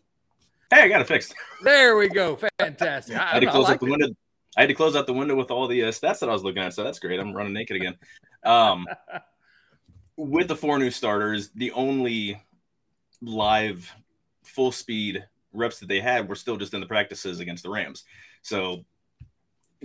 Hey, 0.71 0.83
I 0.83 0.89
got 0.89 1.01
it 1.01 1.09
fixed. 1.09 1.35
There 1.65 1.97
we 1.97 2.09
go. 2.09 2.39
Fantastic. 2.61 3.17
I, 3.17 3.21
I 3.25 3.27
had 3.33 3.41
to 3.41 3.47
close 3.49 3.65
like 3.65 3.75
out 3.75 3.81
the 3.81 3.87
it. 3.87 3.91
window. 3.91 4.07
I 4.57 4.61
had 4.61 4.69
to 4.69 4.75
close 4.75 4.95
out 4.95 5.09
the 5.09 5.13
window 5.13 5.35
with 5.35 5.51
all 5.51 5.67
the 5.67 5.83
uh, 5.83 5.89
stats 5.89 6.21
that 6.21 6.29
I 6.29 6.33
was 6.33 6.45
looking 6.45 6.63
at, 6.63 6.73
so 6.73 6.85
that's 6.85 7.01
great. 7.01 7.19
I'm 7.19 7.33
running 7.33 7.53
naked 7.53 7.75
again. 7.75 7.97
Um, 8.45 8.87
with 10.17 10.47
the 10.47 10.55
four 10.55 10.79
new 10.79 10.93
starters, 10.93 11.51
the 11.57 11.73
only 11.73 12.41
live 13.21 13.93
full 14.45 14.71
speed 14.71 15.25
reps 15.53 15.81
that 15.81 15.89
they 15.89 15.99
had 15.99 16.29
were 16.29 16.37
still 16.37 16.57
just 16.57 16.75
in 16.75 16.81
the 16.81 16.87
practices 16.87 17.41
against 17.41 17.65
the 17.65 17.71
Rams. 17.71 18.05
So 18.43 18.85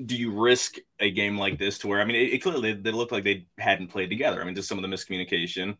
do 0.05 0.15
you 0.15 0.31
risk 0.31 0.77
a 0.99 1.11
game 1.11 1.37
like 1.37 1.57
this 1.57 1.77
to 1.79 1.87
where 1.87 2.01
I 2.01 2.05
mean 2.05 2.15
it, 2.15 2.33
it 2.33 2.39
clearly 2.39 2.73
they, 2.73 2.91
look 2.91 3.11
like 3.11 3.23
they 3.23 3.47
hadn't 3.57 3.87
played 3.87 4.09
together. 4.09 4.41
I 4.41 4.45
mean, 4.45 4.55
just 4.55 4.69
some 4.69 4.77
of 4.77 4.89
the 4.89 4.95
miscommunication. 4.95 5.77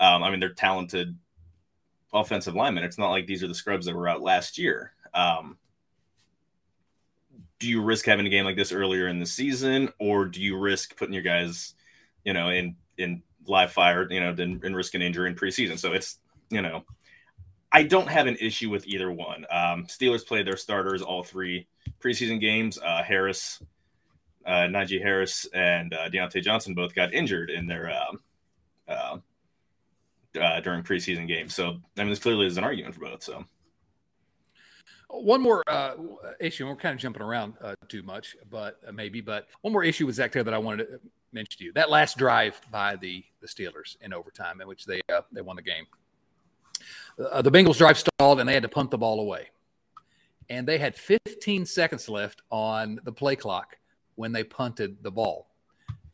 Um, 0.00 0.22
I 0.22 0.30
mean, 0.30 0.40
they're 0.40 0.54
talented 0.54 1.16
offensive 2.12 2.54
linemen. 2.54 2.84
It's 2.84 2.98
not 2.98 3.10
like 3.10 3.26
these 3.26 3.42
are 3.42 3.48
the 3.48 3.54
scrubs 3.54 3.86
that 3.86 3.94
were 3.94 4.08
out 4.08 4.22
last 4.22 4.58
year. 4.58 4.92
Um, 5.12 5.58
do 7.58 7.68
you 7.68 7.82
risk 7.82 8.06
having 8.06 8.26
a 8.26 8.30
game 8.30 8.44
like 8.44 8.56
this 8.56 8.72
earlier 8.72 9.08
in 9.08 9.18
the 9.18 9.26
season, 9.26 9.92
or 9.98 10.26
do 10.26 10.40
you 10.40 10.56
risk 10.56 10.96
putting 10.96 11.14
your 11.14 11.22
guys, 11.22 11.74
you 12.24 12.32
know, 12.32 12.50
in 12.50 12.76
in 12.96 13.22
live 13.46 13.72
fire, 13.72 14.06
you 14.10 14.20
know, 14.20 14.32
then 14.32 14.60
and 14.62 14.76
risk 14.76 14.94
an 14.94 15.02
injury 15.02 15.28
in 15.28 15.36
preseason? 15.36 15.78
So 15.78 15.92
it's 15.92 16.18
you 16.50 16.62
know, 16.62 16.84
I 17.70 17.82
don't 17.82 18.08
have 18.08 18.26
an 18.26 18.36
issue 18.40 18.70
with 18.70 18.86
either 18.86 19.12
one. 19.12 19.44
Um, 19.50 19.86
Steelers 19.86 20.26
played 20.26 20.46
their 20.46 20.56
starters 20.56 21.02
all 21.02 21.22
three 21.22 21.66
preseason 22.00 22.40
games. 22.40 22.78
Uh, 22.78 23.02
Harris, 23.02 23.62
uh, 24.46 24.66
Najee 24.68 25.02
Harris, 25.02 25.46
and 25.52 25.92
uh, 25.92 26.08
Diontae 26.08 26.42
Johnson 26.42 26.74
both 26.74 26.94
got 26.94 27.12
injured 27.12 27.50
in 27.50 27.66
their 27.66 27.90
um, 27.90 28.20
uh, 28.88 29.18
uh, 30.40 30.60
during 30.60 30.82
preseason 30.82 31.28
games. 31.28 31.54
So 31.54 31.76
I 31.96 32.00
mean, 32.00 32.10
this 32.10 32.18
clearly 32.18 32.46
is 32.46 32.56
an 32.56 32.64
argument 32.64 32.94
for 32.94 33.00
both. 33.02 33.22
So. 33.22 33.44
One 35.10 35.40
more 35.40 35.62
uh, 35.66 35.94
issue, 36.38 36.66
we're 36.66 36.76
kind 36.76 36.94
of 36.94 37.00
jumping 37.00 37.22
around 37.22 37.54
uh, 37.62 37.74
too 37.88 38.02
much, 38.02 38.36
but 38.50 38.78
uh, 38.86 38.92
maybe. 38.92 39.22
But 39.22 39.46
one 39.62 39.72
more 39.72 39.82
issue 39.82 40.04
with 40.04 40.16
Zac 40.16 40.32
Taylor 40.32 40.44
that 40.44 40.54
I 40.54 40.58
wanted 40.58 40.84
to 40.84 41.00
mention 41.32 41.58
to 41.58 41.64
you: 41.64 41.72
that 41.72 41.88
last 41.88 42.18
drive 42.18 42.60
by 42.70 42.96
the 42.96 43.24
the 43.40 43.46
Steelers 43.46 43.96
in 44.02 44.12
overtime, 44.12 44.60
in 44.60 44.68
which 44.68 44.84
they 44.84 45.00
uh, 45.10 45.22
they 45.32 45.40
won 45.40 45.56
the 45.56 45.62
game. 45.62 45.86
Uh, 47.18 47.42
the 47.42 47.50
Bengals 47.50 47.78
drive 47.78 47.98
stalled, 47.98 48.40
and 48.40 48.48
they 48.48 48.54
had 48.54 48.62
to 48.62 48.68
punt 48.68 48.90
the 48.90 48.98
ball 48.98 49.20
away. 49.20 49.48
And 50.50 50.66
they 50.66 50.78
had 50.78 50.94
15 50.94 51.66
seconds 51.66 52.08
left 52.08 52.42
on 52.50 53.00
the 53.04 53.12
play 53.12 53.36
clock 53.36 53.76
when 54.14 54.32
they 54.32 54.44
punted 54.44 55.02
the 55.02 55.10
ball, 55.10 55.48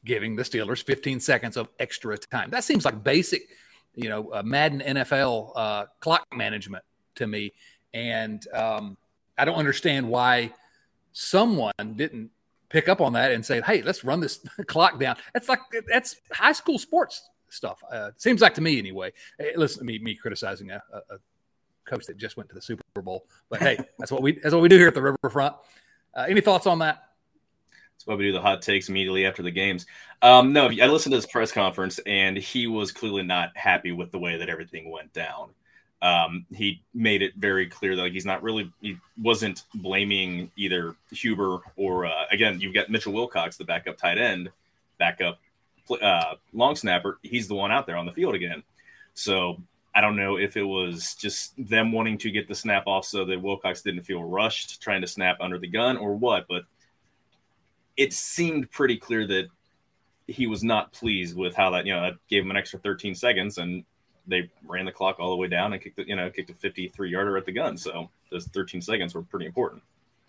giving 0.05 0.35
the 0.35 0.43
Steelers 0.43 0.83
15 0.83 1.21
seconds 1.21 1.57
of 1.57 1.69
extra 1.79 2.19
time. 2.19 2.51
That 2.51 2.65
seems 2.65 2.85
like 2.85 3.05
basic, 3.05 3.49
you 3.95 4.09
know, 4.09 4.31
uh, 4.33 4.43
Madden 4.43 4.81
NFL 4.81 5.87
clock 6.01 6.27
management 6.35 6.85
to 7.15 7.27
me 7.27 7.53
and 7.95 8.47
um, 8.53 8.99
I 9.39 9.45
don't 9.45 9.55
understand 9.55 10.09
why 10.09 10.53
someone 11.13 11.73
didn't 11.95 12.31
pick 12.69 12.89
up 12.89 13.01
on 13.01 13.15
that 13.15 13.33
and 13.33 13.47
say, 13.47 13.63
"Hey, 13.63 13.81
let's 13.81 14.05
run 14.05 14.21
this 14.21 14.41
clock 14.67 14.99
down." 14.99 15.17
That's 15.33 15.49
like 15.49 15.61
that's 15.89 16.17
high 16.33 16.53
school 16.53 16.79
sports 16.79 17.31
stuff. 17.55 17.83
Uh, 17.91 18.11
seems 18.17 18.41
like 18.41 18.55
to 18.55 18.61
me 18.61 18.79
anyway. 18.79 19.13
Hey, 19.39 19.53
listen 19.57 19.79
to 19.81 19.85
me, 19.85 19.99
me 19.99 20.15
criticizing 20.15 20.71
a, 20.71 20.83
a, 20.93 21.19
coach 21.87 22.07
that 22.07 22.17
just 22.17 22.39
went 22.39 22.49
to 22.49 22.55
the 22.55 22.63
Super 22.63 22.83
Bowl, 23.03 23.27
but 23.51 23.61
hey, 23.61 23.79
that's 23.99 24.11
what 24.11 24.23
we 24.23 24.33
that's 24.33 24.55
what 24.55 24.63
we 24.63 24.69
do 24.69 24.79
here 24.79 24.89
at 24.89 24.95
the 24.95 25.03
Riverfront. 25.03 25.55
Uh, 26.15 26.25
any 26.29 26.41
thoughts 26.41 26.67
on 26.67 26.79
that? 26.79 27.11
That's 27.93 28.07
why 28.07 28.15
we 28.15 28.25
do 28.25 28.33
the 28.33 28.41
hot 28.41 28.63
takes 28.63 28.89
immediately 28.89 29.27
after 29.27 29.43
the 29.43 29.51
games. 29.51 29.85
Um, 30.23 30.53
no, 30.53 30.67
I 30.67 30.87
listened 30.87 31.13
to 31.13 31.17
his 31.17 31.27
press 31.27 31.53
conference, 31.53 32.01
and 32.07 32.37
he 32.37 32.67
was 32.67 32.91
clearly 32.91 33.23
not 33.23 33.55
happy 33.55 33.93
with 33.93 34.11
the 34.13 34.19
way 34.19 34.39
that 34.39 34.49
everything 34.49 34.91
went 34.91 35.13
down 35.13 35.51
um, 36.05 36.45
he 36.55 36.83
made 36.93 37.23
it 37.23 37.33
very 37.37 37.67
clear 37.67 37.97
that 37.97 38.03
like, 38.03 38.13
he's 38.13 38.27
not 38.27 38.43
really 38.43 38.71
he 38.83 38.99
wasn't 39.21 39.65
blaming 39.77 40.51
either 40.55 40.95
Huber 41.11 41.61
or 41.77 42.05
uh, 42.05 42.27
again 42.31 42.61
you've 42.61 42.75
got 42.75 42.91
Mitchell 42.91 43.15
Wilcox, 43.15 43.57
the 43.57 43.65
backup 43.65 43.97
tight 43.97 44.19
end, 44.19 44.51
backup 44.99 45.39
uh, 45.91 46.35
long 46.53 46.77
snapper. 46.77 47.19
He's 47.23 47.49
the 47.49 47.55
one 47.55 47.73
out 47.73 47.87
there 47.87 47.97
on 47.97 48.07
the 48.07 48.13
field 48.13 48.35
again. 48.35 48.63
So 49.15 49.61
I 49.95 50.01
don't 50.01 50.17
know 50.17 50.37
if 50.37 50.57
it 50.57 50.65
was 50.65 51.15
just 51.15 51.55
them 51.57 51.93
wanting 51.93 52.19
to 52.19 52.31
get 52.31 52.49
the 52.49 52.55
snap 52.55 52.87
off 52.87 53.05
so 53.05 53.25
that 53.25 53.41
Wilcox 53.41 53.83
didn't 53.83 54.03
feel 54.03 54.25
rushed 54.25 54.83
trying 54.83 55.01
to 55.03 55.07
snap 55.07 55.37
under 55.41 55.59
the 55.59 55.69
gun 55.69 55.97
or 55.97 56.15
what, 56.15 56.47
but 56.49 56.65
it 57.97 58.13
seemed 58.13 58.71
pretty 58.71 58.97
clear 58.97 59.27
that 59.27 59.47
he 60.27 60.47
was 60.47 60.65
not 60.65 60.93
pleased 60.93 61.37
with 61.37 61.55
how 61.55 61.71
that 61.71 61.87
you 61.87 61.95
know 61.95 62.03
that 62.03 62.15
gave 62.29 62.43
him 62.43 62.51
an 62.51 62.57
extra 62.57 62.79
13 62.79 63.15
seconds 63.15 63.59
and 63.59 63.85
they 64.27 64.51
ran 64.67 64.87
the 64.87 64.93
clock 64.93 65.21
all 65.21 65.31
the 65.31 65.37
way 65.37 65.49
down 65.49 65.73
and 65.73 65.83
kicked 65.83 65.97
the, 65.97 66.09
you 66.09 66.17
know 66.17 66.31
kicked 66.31 66.51
a 66.51 66.55
53 66.55 67.11
yarder 67.11 67.37
at 67.37 67.45
the 67.45 67.53
gun. 67.53 67.77
So 67.77 68.11
those 68.31 68.47
13 68.47 68.81
seconds 68.81 69.15
were 69.15 69.23
pretty 69.23 69.47
important. 69.47 69.83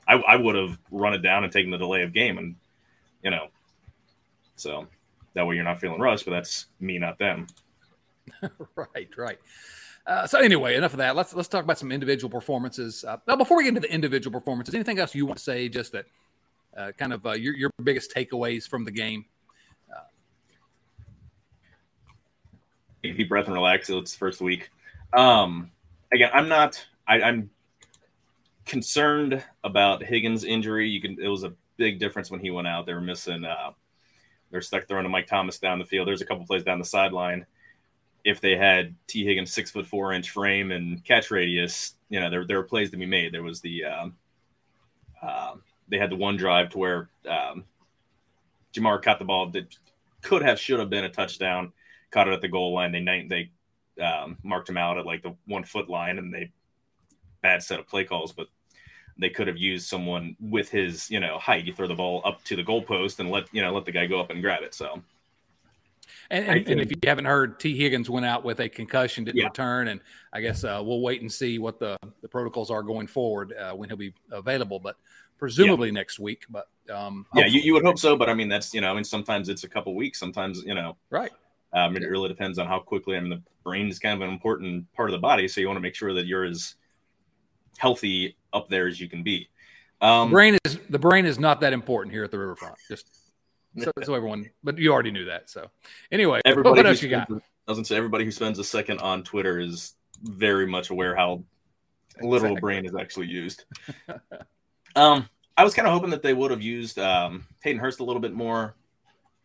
I, 0.08 0.16
I 0.16 0.36
would 0.36 0.56
have 0.56 0.78
run 0.92 1.14
it 1.14 1.20
down 1.20 1.44
and 1.44 1.52
taken 1.52 1.72
the 1.72 1.78
delay 1.78 2.04
of 2.04 2.14
game, 2.14 2.38
and 2.38 2.56
you 3.24 3.32
know, 3.32 3.48
so 4.56 4.88
that 5.36 5.46
way 5.46 5.56
you're 5.56 5.64
not 5.64 5.80
feeling 5.80 6.00
rushed. 6.00 6.26
But 6.26 6.32
that's 6.32 6.66
me, 6.80 6.98
not 6.98 7.20
them. 7.20 7.48
right, 8.76 9.10
right. 9.18 9.40
Uh, 10.08 10.28
so 10.28 10.40
anyway, 10.40 10.76
enough 10.76 10.94
of 10.94 10.98
that. 11.00 11.16
Let's 11.16 11.34
let's 11.34 11.48
talk 11.48 11.64
about 11.64 11.80
some 11.80 11.92
individual 11.92 12.30
performances. 12.30 13.04
Uh, 13.04 13.18
now, 13.28 13.36
before 13.36 13.58
we 13.58 13.64
get 13.64 13.70
into 13.70 13.82
the 13.82 13.94
individual 13.94 14.40
performances, 14.40 14.76
anything 14.76 15.00
else 15.00 15.16
you 15.16 15.26
want 15.26 15.38
to 15.38 15.44
say? 15.44 15.70
Just 15.70 15.94
that, 15.94 16.06
uh, 16.76 16.92
kind 16.98 17.14
of 17.14 17.26
uh, 17.26 17.32
your 17.32 17.56
your 17.56 17.70
biggest 17.84 18.14
takeaways 18.14 18.68
from 18.68 18.86
the 18.86 18.92
game. 18.92 19.26
deep 23.14 23.30
breath 23.30 23.46
and 23.46 23.54
relax. 23.54 23.90
It's 23.90 24.16
first 24.16 24.42
week. 24.42 24.70
Um, 25.14 25.72
again, 26.14 26.32
I'm 26.34 26.48
not. 26.48 26.84
I, 27.08 27.22
I'm 27.22 27.50
concerned 28.66 29.44
about 29.64 30.04
Higgins' 30.04 30.44
injury. 30.44 30.90
You 30.90 31.02
can. 31.02 31.18
It 31.22 31.28
was 31.28 31.44
a 31.44 31.54
big 31.78 32.00
difference 32.00 32.32
when 32.32 32.40
he 32.40 32.52
went 32.52 32.68
out. 32.68 32.86
They 32.86 32.94
were 32.94 33.02
missing. 33.02 33.46
Uh, 33.46 33.72
they're 34.56 34.62
stuck 34.62 34.88
throwing 34.88 35.04
to 35.04 35.10
Mike 35.10 35.28
Thomas 35.28 35.60
down 35.60 35.80
the 35.80 35.86
field. 35.86 36.08
There's 36.08 36.22
a 36.22 36.26
couple 36.26 36.46
plays 36.46 36.64
down 36.64 36.80
the 36.80 36.86
sideline. 36.86 37.46
If 38.24 38.40
they 38.40 38.56
had 38.56 38.96
Tee 39.06 39.26
Higgins 39.26 39.52
six 39.52 39.70
foot 39.70 39.86
four 39.86 40.14
inch 40.14 40.30
frame 40.30 40.72
and 40.72 41.04
catch 41.04 41.30
radius, 41.30 41.96
you 42.10 42.22
know 42.22 42.30
there 42.30 42.48
there 42.48 42.56
were 42.56 42.64
plays 42.64 42.90
to 42.92 42.98
be 42.98 43.06
made. 43.06 43.34
There 43.34 43.44
was 43.44 43.60
the 43.60 43.84
um, 43.84 44.16
uh, 45.22 45.56
they 45.90 45.98
had 45.98 46.10
the 46.10 46.16
one 46.16 46.38
drive 46.38 46.70
to 46.70 46.78
where 46.78 47.10
um, 47.30 47.66
Ja'Marr 48.74 49.04
caught 49.04 49.20
the 49.20 49.26
ball 49.26 49.50
that 49.50 49.76
could 50.22 50.42
have 50.42 50.58
should 50.58 50.80
have 50.80 50.90
been 50.90 51.04
a 51.04 51.10
touchdown 51.10 51.74
caught 52.12 52.30
it 52.30 52.34
at 52.34 52.42
the 52.42 52.48
goal 52.48 52.74
line. 52.74 52.94
They 52.94 53.28
they 53.28 54.02
um, 54.02 54.38
marked 54.42 54.70
him 54.70 54.78
out 54.78 54.98
at 54.98 55.06
like 55.06 55.22
the 55.22 55.36
one 55.48 55.66
foot 55.66 55.90
line, 55.90 56.18
and 56.18 56.34
they 56.34 56.50
bad 57.42 57.62
set 57.62 57.78
of 57.78 57.88
play 57.88 58.06
calls, 58.06 58.32
but 58.32 58.48
they 59.18 59.30
could 59.30 59.48
have 59.48 59.58
used 59.58 59.88
someone 59.88 60.36
with 60.40 60.70
his 60.70 61.10
you 61.10 61.20
know 61.20 61.38
height. 61.38 61.66
You 61.66 61.74
throw 61.74 61.88
the 61.88 61.96
ball 61.96 62.22
up 62.26 62.44
to 62.46 62.56
the 62.56 62.64
goalpost 62.64 63.20
and 63.20 63.30
let 63.30 63.46
you 63.52 63.62
know 63.62 63.74
let 63.74 63.86
the 63.86 63.92
guy 63.92 64.06
go 64.06 64.20
up 64.20 64.30
and 64.30 64.42
grab 64.42 64.64
it. 64.64 64.74
So. 64.74 65.02
And, 66.32 66.46
and, 66.48 66.68
and, 66.68 66.82
if 66.82 66.90
you 66.90 66.98
haven't 67.04 67.26
heard, 67.26 67.60
Tee 67.60 67.78
Higgins 67.78 68.10
went 68.10 68.26
out 68.26 68.44
with 68.44 68.60
a 68.60 68.68
concussion, 68.68 69.26
didn't 69.26 69.38
yeah. 69.38 69.46
return, 69.46 69.90
and 69.90 70.02
I 70.34 70.42
guess 70.42 70.64
uh, 70.64 70.82
we'll 70.84 71.02
wait 71.02 71.22
and 71.22 71.32
see 71.32 71.60
what 71.60 71.80
the, 71.80 71.98
the 72.24 72.28
protocols 72.28 72.72
are 72.72 72.82
going 72.82 73.06
forward 73.06 73.54
uh, 73.54 73.74
when 73.74 73.90
he'll 73.90 73.98
be 73.98 74.12
available. 74.32 74.80
But 74.80 74.96
presumably 75.38 75.90
yeah. 75.90 75.94
next 75.94 76.20
week. 76.20 76.46
But 76.50 76.68
um, 76.90 77.26
yeah, 77.34 77.46
you, 77.46 77.60
you 77.62 77.74
would 77.74 77.84
hope 77.84 78.00
so. 78.00 78.16
But 78.16 78.30
I 78.30 78.34
mean, 78.34 78.50
that's 78.50 78.74
you 78.74 78.82
know, 78.82 78.92
I 78.92 78.94
mean, 78.94 79.04
sometimes 79.04 79.50
it's 79.50 79.64
a 79.64 79.70
couple 79.70 79.96
weeks, 79.96 80.20
sometimes 80.20 80.64
you 80.66 80.76
know, 80.76 80.98
right. 81.10 81.32
Um, 81.74 81.98
it 81.98 82.04
really 82.04 82.30
depends 82.30 82.58
on 82.58 82.68
how 82.68 82.80
quickly. 82.80 83.18
I 83.18 83.20
mean, 83.20 83.30
the 83.30 83.42
brain 83.64 83.90
is 83.90 84.00
kind 84.00 84.16
of 84.16 84.26
an 84.26 84.34
important 84.34 84.92
part 84.94 85.10
of 85.10 85.12
the 85.12 85.20
body, 85.20 85.48
so 85.48 85.60
you 85.60 85.68
want 85.68 85.78
to 85.78 85.82
make 85.82 85.96
sure 85.96 86.14
that 86.14 86.26
you're 86.26 86.46
as 86.46 86.76
healthy 87.78 88.38
up 88.56 88.70
there 88.70 88.88
as 88.88 89.00
you 89.00 89.10
can 89.10 89.22
be. 89.22 89.50
Um, 90.02 90.32
brain 90.32 90.58
is 90.66 90.80
the 90.90 91.00
brain 91.00 91.26
is 91.26 91.40
not 91.40 91.62
that 91.62 91.74
important 91.74 92.14
here 92.14 92.24
at 92.24 92.32
the 92.32 92.40
riverfront. 92.40 92.76
Just 92.88 93.08
so, 93.78 93.92
so 94.04 94.14
everyone, 94.14 94.50
but 94.64 94.78
you 94.78 94.92
already 94.92 95.12
knew 95.12 95.26
that. 95.26 95.50
So 95.50 95.70
anyway, 96.12 96.42
everybody 96.46 96.78
what 96.78 96.86
else 96.86 97.02
you 97.02 97.10
got? 97.10 97.30
I 97.30 97.34
was 97.68 97.78
gonna 97.78 97.86
say 97.86 97.98
everybody 97.98 98.26
who 98.26 98.32
spends 98.32 98.60
a 98.60 98.64
second 98.64 99.00
on 99.00 99.24
Twitter 99.24 99.60
is 99.60 99.94
very 100.22 100.66
much 100.66 100.90
aware 100.90 101.16
how 101.16 101.44
little 102.22 102.52
exactly. 102.52 102.62
brain 102.62 102.86
is 102.86 102.96
actually 102.96 103.28
used. 103.28 103.66
um, 104.96 105.28
I 105.58 105.64
was 105.64 105.74
kind 105.74 105.88
of 105.88 105.94
hoping 105.94 106.10
that 106.12 106.22
they 106.22 106.34
would 106.34 106.52
have 106.52 106.62
used 106.62 107.00
um, 107.00 107.46
Hayden 107.64 107.80
Hurst 107.80 108.00
a 108.00 108.04
little 108.04 108.22
bit 108.22 108.34
more. 108.34 108.76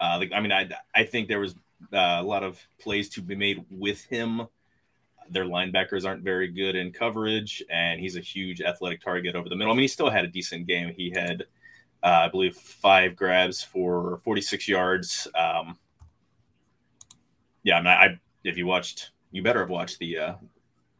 Uh, 0.00 0.16
like, 0.18 0.32
I 0.34 0.40
mean, 0.40 0.52
I 0.52 0.68
I 0.94 1.04
think 1.04 1.28
there 1.28 1.40
was 1.40 1.54
uh, 1.92 2.18
a 2.20 2.22
lot 2.22 2.42
of 2.42 2.60
plays 2.80 3.08
to 3.10 3.22
be 3.22 3.36
made 3.36 3.64
with 3.70 4.04
him. 4.04 4.46
Their 5.30 5.44
linebackers 5.44 6.04
aren't 6.04 6.22
very 6.22 6.48
good 6.48 6.74
in 6.76 6.92
coverage, 6.92 7.62
and 7.70 8.00
he's 8.00 8.16
a 8.16 8.20
huge 8.20 8.60
athletic 8.60 9.00
target 9.00 9.36
over 9.36 9.48
the 9.48 9.56
middle. 9.56 9.72
I 9.72 9.76
mean, 9.76 9.82
he 9.82 9.88
still 9.88 10.10
had 10.10 10.24
a 10.24 10.28
decent 10.28 10.66
game. 10.66 10.92
He 10.92 11.10
had, 11.10 11.44
uh, 12.02 12.24
I 12.26 12.28
believe, 12.28 12.56
five 12.56 13.14
grabs 13.14 13.62
for 13.62 14.18
46 14.24 14.68
yards. 14.68 15.28
Um, 15.34 15.78
yeah, 17.62 17.76
I, 17.76 17.80
mean, 17.80 17.86
I 17.86 18.20
if 18.44 18.56
you 18.56 18.66
watched, 18.66 19.12
you 19.30 19.42
better 19.42 19.60
have 19.60 19.70
watched 19.70 19.98
the 19.98 20.18
uh, 20.18 20.34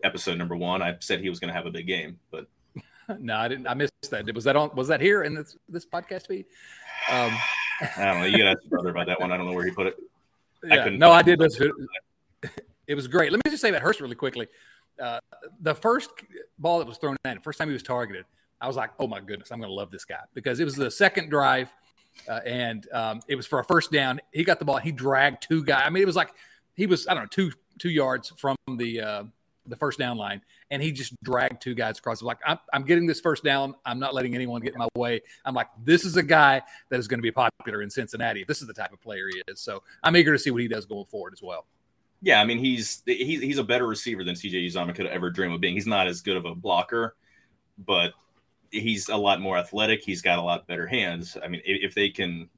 episode 0.04 0.38
number 0.38 0.56
one. 0.56 0.82
I 0.82 0.96
said 1.00 1.20
he 1.20 1.28
was 1.28 1.40
going 1.40 1.48
to 1.48 1.54
have 1.54 1.66
a 1.66 1.70
big 1.70 1.86
game, 1.86 2.18
but 2.30 2.46
no, 3.18 3.36
I 3.36 3.48
didn't. 3.48 3.66
I 3.66 3.74
missed 3.74 3.92
that. 4.10 4.32
Was 4.34 4.44
that 4.44 4.56
on? 4.56 4.70
Was 4.74 4.88
that 4.88 5.00
here 5.00 5.24
in 5.24 5.34
this 5.34 5.56
this 5.68 5.86
podcast 5.86 6.26
feed? 6.26 6.46
Um, 7.10 7.32
I 7.96 8.04
don't 8.04 8.20
know. 8.20 8.26
You 8.26 8.38
got 8.38 8.44
to 8.44 8.50
ask 8.50 8.62
your 8.62 8.70
brother 8.70 8.90
about 8.90 9.06
that 9.06 9.20
one. 9.20 9.32
I 9.32 9.36
don't 9.36 9.46
know 9.46 9.52
where 9.52 9.64
he 9.64 9.72
put 9.72 9.86
it. 9.86 9.96
Yeah. 10.62 10.84
I 10.84 10.88
no, 10.90 11.10
I 11.10 11.22
did 11.22 11.38
listen. 11.38 11.72
It 12.90 12.96
was 12.96 13.06
great. 13.06 13.30
Let 13.30 13.40
me 13.44 13.52
just 13.52 13.62
say 13.62 13.68
about 13.68 13.82
Hurst 13.82 14.00
really 14.00 14.16
quickly. 14.16 14.48
Uh, 15.00 15.20
the 15.60 15.76
first 15.76 16.10
ball 16.58 16.80
that 16.80 16.88
was 16.88 16.98
thrown 16.98 17.16
at 17.24 17.36
him, 17.36 17.40
first 17.40 17.56
time 17.56 17.68
he 17.68 17.72
was 17.72 17.84
targeted, 17.84 18.24
I 18.60 18.66
was 18.66 18.74
like, 18.74 18.90
"Oh 18.98 19.06
my 19.06 19.20
goodness, 19.20 19.52
I'm 19.52 19.60
going 19.60 19.70
to 19.70 19.74
love 19.74 19.92
this 19.92 20.04
guy," 20.04 20.18
because 20.34 20.58
it 20.58 20.64
was 20.64 20.74
the 20.74 20.90
second 20.90 21.30
drive, 21.30 21.72
uh, 22.28 22.40
and 22.44 22.88
um, 22.92 23.20
it 23.28 23.36
was 23.36 23.46
for 23.46 23.60
a 23.60 23.64
first 23.64 23.92
down. 23.92 24.20
He 24.32 24.42
got 24.42 24.58
the 24.58 24.64
ball. 24.64 24.78
He 24.78 24.90
dragged 24.90 25.40
two 25.40 25.64
guys. 25.64 25.84
I 25.86 25.90
mean, 25.90 26.02
it 26.02 26.06
was 26.06 26.16
like 26.16 26.30
he 26.74 26.86
was 26.86 27.06
I 27.06 27.14
don't 27.14 27.22
know 27.22 27.28
two 27.30 27.52
two 27.78 27.90
yards 27.90 28.32
from 28.36 28.56
the 28.76 29.00
uh, 29.00 29.24
the 29.66 29.76
first 29.76 29.96
down 29.96 30.16
line, 30.16 30.42
and 30.72 30.82
he 30.82 30.90
just 30.90 31.14
dragged 31.22 31.62
two 31.62 31.76
guys 31.76 32.00
across. 32.00 32.22
Like, 32.22 32.38
I'm, 32.44 32.58
I'm 32.72 32.82
getting 32.82 33.06
this 33.06 33.20
first 33.20 33.44
down. 33.44 33.76
I'm 33.86 34.00
not 34.00 34.14
letting 34.14 34.34
anyone 34.34 34.62
get 34.62 34.72
in 34.72 34.80
my 34.80 34.88
way. 34.96 35.20
I'm 35.44 35.54
like, 35.54 35.68
this 35.84 36.04
is 36.04 36.16
a 36.16 36.24
guy 36.24 36.60
that 36.88 36.98
is 36.98 37.06
going 37.06 37.18
to 37.18 37.22
be 37.22 37.30
popular 37.30 37.82
in 37.82 37.88
Cincinnati. 37.88 38.44
This 38.48 38.60
is 38.60 38.66
the 38.66 38.74
type 38.74 38.92
of 38.92 39.00
player 39.00 39.28
he 39.32 39.40
is. 39.46 39.60
So 39.60 39.84
I'm 40.02 40.16
eager 40.16 40.32
to 40.32 40.38
see 40.40 40.50
what 40.50 40.60
he 40.60 40.66
does 40.66 40.86
going 40.86 41.04
forward 41.04 41.34
as 41.34 41.40
well. 41.40 41.66
Yeah, 42.22 42.40
I 42.40 42.44
mean, 42.44 42.58
he's 42.58 43.02
he's 43.06 43.40
he's 43.40 43.58
a 43.58 43.64
better 43.64 43.86
receiver 43.86 44.24
than 44.24 44.34
CJ 44.34 44.66
Uzomah 44.66 44.94
could 44.94 45.06
ever 45.06 45.30
dream 45.30 45.52
of 45.52 45.60
being. 45.60 45.74
He's 45.74 45.86
not 45.86 46.06
as 46.06 46.20
good 46.20 46.36
of 46.36 46.44
a 46.44 46.54
blocker, 46.54 47.16
but 47.78 48.12
he's 48.70 49.08
a 49.08 49.16
lot 49.16 49.40
more 49.40 49.56
athletic. 49.56 50.02
He's 50.04 50.22
got 50.22 50.38
a 50.38 50.42
lot 50.42 50.66
better 50.66 50.86
hands. 50.86 51.36
I 51.42 51.48
mean, 51.48 51.62
if 51.64 51.94
they 51.94 52.10
can 52.10 52.48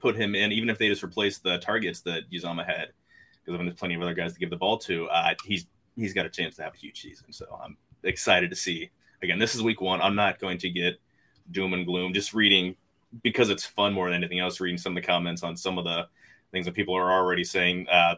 put 0.00 0.16
him 0.16 0.34
in, 0.34 0.52
even 0.52 0.70
if 0.70 0.78
they 0.78 0.88
just 0.88 1.04
replace 1.04 1.38
the 1.38 1.58
targets 1.58 2.00
that 2.02 2.30
Uzomah 2.30 2.66
had, 2.66 2.88
because 3.32 3.54
I 3.54 3.58
mean, 3.58 3.66
there's 3.66 3.78
plenty 3.78 3.94
of 3.94 4.02
other 4.02 4.14
guys 4.14 4.32
to 4.32 4.38
give 4.38 4.50
the 4.50 4.56
ball 4.56 4.78
to. 4.78 5.08
Uh, 5.08 5.34
he's 5.44 5.66
he's 5.96 6.14
got 6.14 6.24
a 6.24 6.30
chance 6.30 6.56
to 6.56 6.62
have 6.62 6.74
a 6.74 6.78
huge 6.78 7.02
season. 7.02 7.32
So 7.32 7.46
I'm 7.62 7.76
excited 8.02 8.50
to 8.50 8.56
see. 8.56 8.90
Again, 9.22 9.38
this 9.38 9.54
is 9.54 9.62
week 9.62 9.80
one. 9.80 10.00
I'm 10.00 10.14
not 10.14 10.38
going 10.38 10.58
to 10.58 10.70
get 10.70 10.98
doom 11.50 11.74
and 11.74 11.84
gloom. 11.84 12.14
Just 12.14 12.32
reading 12.32 12.76
because 13.22 13.50
it's 13.50 13.64
fun 13.64 13.92
more 13.92 14.06
than 14.06 14.14
anything 14.14 14.38
else. 14.38 14.60
Reading 14.60 14.78
some 14.78 14.96
of 14.96 15.02
the 15.02 15.06
comments 15.06 15.42
on 15.42 15.56
some 15.56 15.76
of 15.76 15.84
the 15.84 16.06
things 16.52 16.66
that 16.66 16.74
people 16.74 16.94
are 16.94 17.10
already 17.10 17.44
saying 17.44 17.86
uh, 17.88 18.14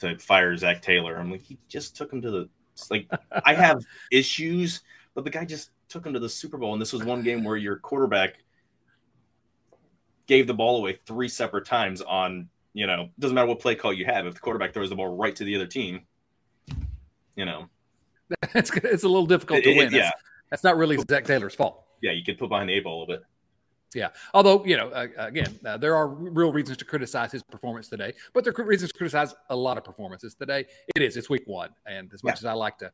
to 0.00 0.18
fire 0.18 0.56
Zac 0.56 0.82
Taylor. 0.82 1.16
I'm 1.16 1.30
like, 1.30 1.42
he 1.42 1.58
just 1.68 1.96
took 1.96 2.12
him 2.12 2.20
to 2.22 2.30
the 2.30 2.48
like. 2.90 3.08
I 3.44 3.54
have 3.54 3.84
issues, 4.12 4.82
but 5.14 5.24
the 5.24 5.30
guy 5.30 5.44
just 5.44 5.70
took 5.88 6.04
him 6.06 6.12
to 6.12 6.18
the 6.20 6.28
Super 6.28 6.58
Bowl, 6.58 6.72
and 6.72 6.80
this 6.82 6.92
was 6.92 7.04
one 7.04 7.22
game 7.22 7.44
where 7.44 7.56
your 7.56 7.76
quarterback 7.76 8.36
gave 10.26 10.46
the 10.46 10.54
ball 10.54 10.76
away 10.78 10.98
three 11.06 11.28
separate 11.28 11.64
times 11.66 12.02
on 12.02 12.48
you 12.74 12.86
know 12.86 13.08
doesn't 13.18 13.34
matter 13.34 13.46
what 13.46 13.60
play 13.60 13.74
call 13.74 13.92
you 13.92 14.04
have 14.04 14.26
if 14.26 14.34
the 14.34 14.40
quarterback 14.40 14.72
throws 14.74 14.90
the 14.90 14.96
ball 14.96 15.14
right 15.16 15.36
to 15.36 15.44
the 15.44 15.54
other 15.54 15.66
team, 15.66 16.02
you 17.36 17.44
know 17.44 17.66
it's 18.54 18.70
it's 18.78 19.04
a 19.04 19.08
little 19.08 19.26
difficult 19.26 19.62
to 19.62 19.70
It- 19.70 19.76
it- 19.76 19.78
win. 19.78 19.92
yeah. 19.92 20.00
That's, 20.02 20.12
that's 20.50 20.64
not 20.64 20.76
really 20.76 20.98
Zac 21.08 21.24
Taylor's 21.24 21.54
fault. 21.54 21.82
yeah 22.02 22.12
you 22.12 22.22
could 22.24 22.38
put 22.38 22.48
behind 22.48 22.68
the 22.68 22.74
eight 22.74 22.84
ball 22.84 22.98
a 22.98 23.00
little 23.00 23.14
bit. 23.16 23.24
Yeah. 23.94 24.08
Although, 24.34 24.64
you 24.64 24.76
know, 24.76 24.88
uh, 24.88 25.06
again, 25.16 25.58
uh, 25.64 25.76
there 25.76 25.94
are 25.96 26.08
real 26.08 26.52
reasons 26.52 26.76
to 26.78 26.84
criticize 26.84 27.32
his 27.32 27.42
performance 27.42 27.88
today, 27.88 28.12
but 28.34 28.44
there 28.44 28.52
are 28.56 28.64
reasons 28.64 28.92
to 28.92 28.98
criticize 28.98 29.34
a 29.48 29.56
lot 29.56 29.78
of 29.78 29.84
performances 29.84 30.34
today. 30.34 30.66
It 30.94 31.02
is. 31.02 31.16
It's 31.16 31.30
week 31.30 31.44
one. 31.46 31.70
And 31.86 32.12
as 32.12 32.22
much 32.22 32.38
as 32.38 32.44
I 32.44 32.52
like 32.52 32.78
to 32.78 32.92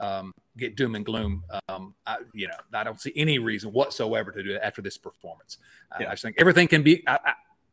um, 0.00 0.32
get 0.56 0.76
doom 0.76 0.94
and 0.94 1.04
gloom, 1.04 1.42
um, 1.68 1.94
I, 2.06 2.18
you 2.32 2.46
know, 2.48 2.54
I 2.72 2.84
don't 2.84 3.00
see 3.00 3.12
any 3.16 3.38
reason 3.38 3.72
whatsoever 3.72 4.30
to 4.32 4.42
do 4.42 4.54
it 4.54 4.60
after 4.62 4.80
this 4.80 4.96
performance. 4.96 5.58
I- 5.92 6.02
Yeah. 6.02 6.08
I 6.08 6.12
just 6.12 6.22
think 6.22 6.36
everything 6.38 6.68
can 6.68 6.82
be. 6.82 7.06
I, 7.06 7.18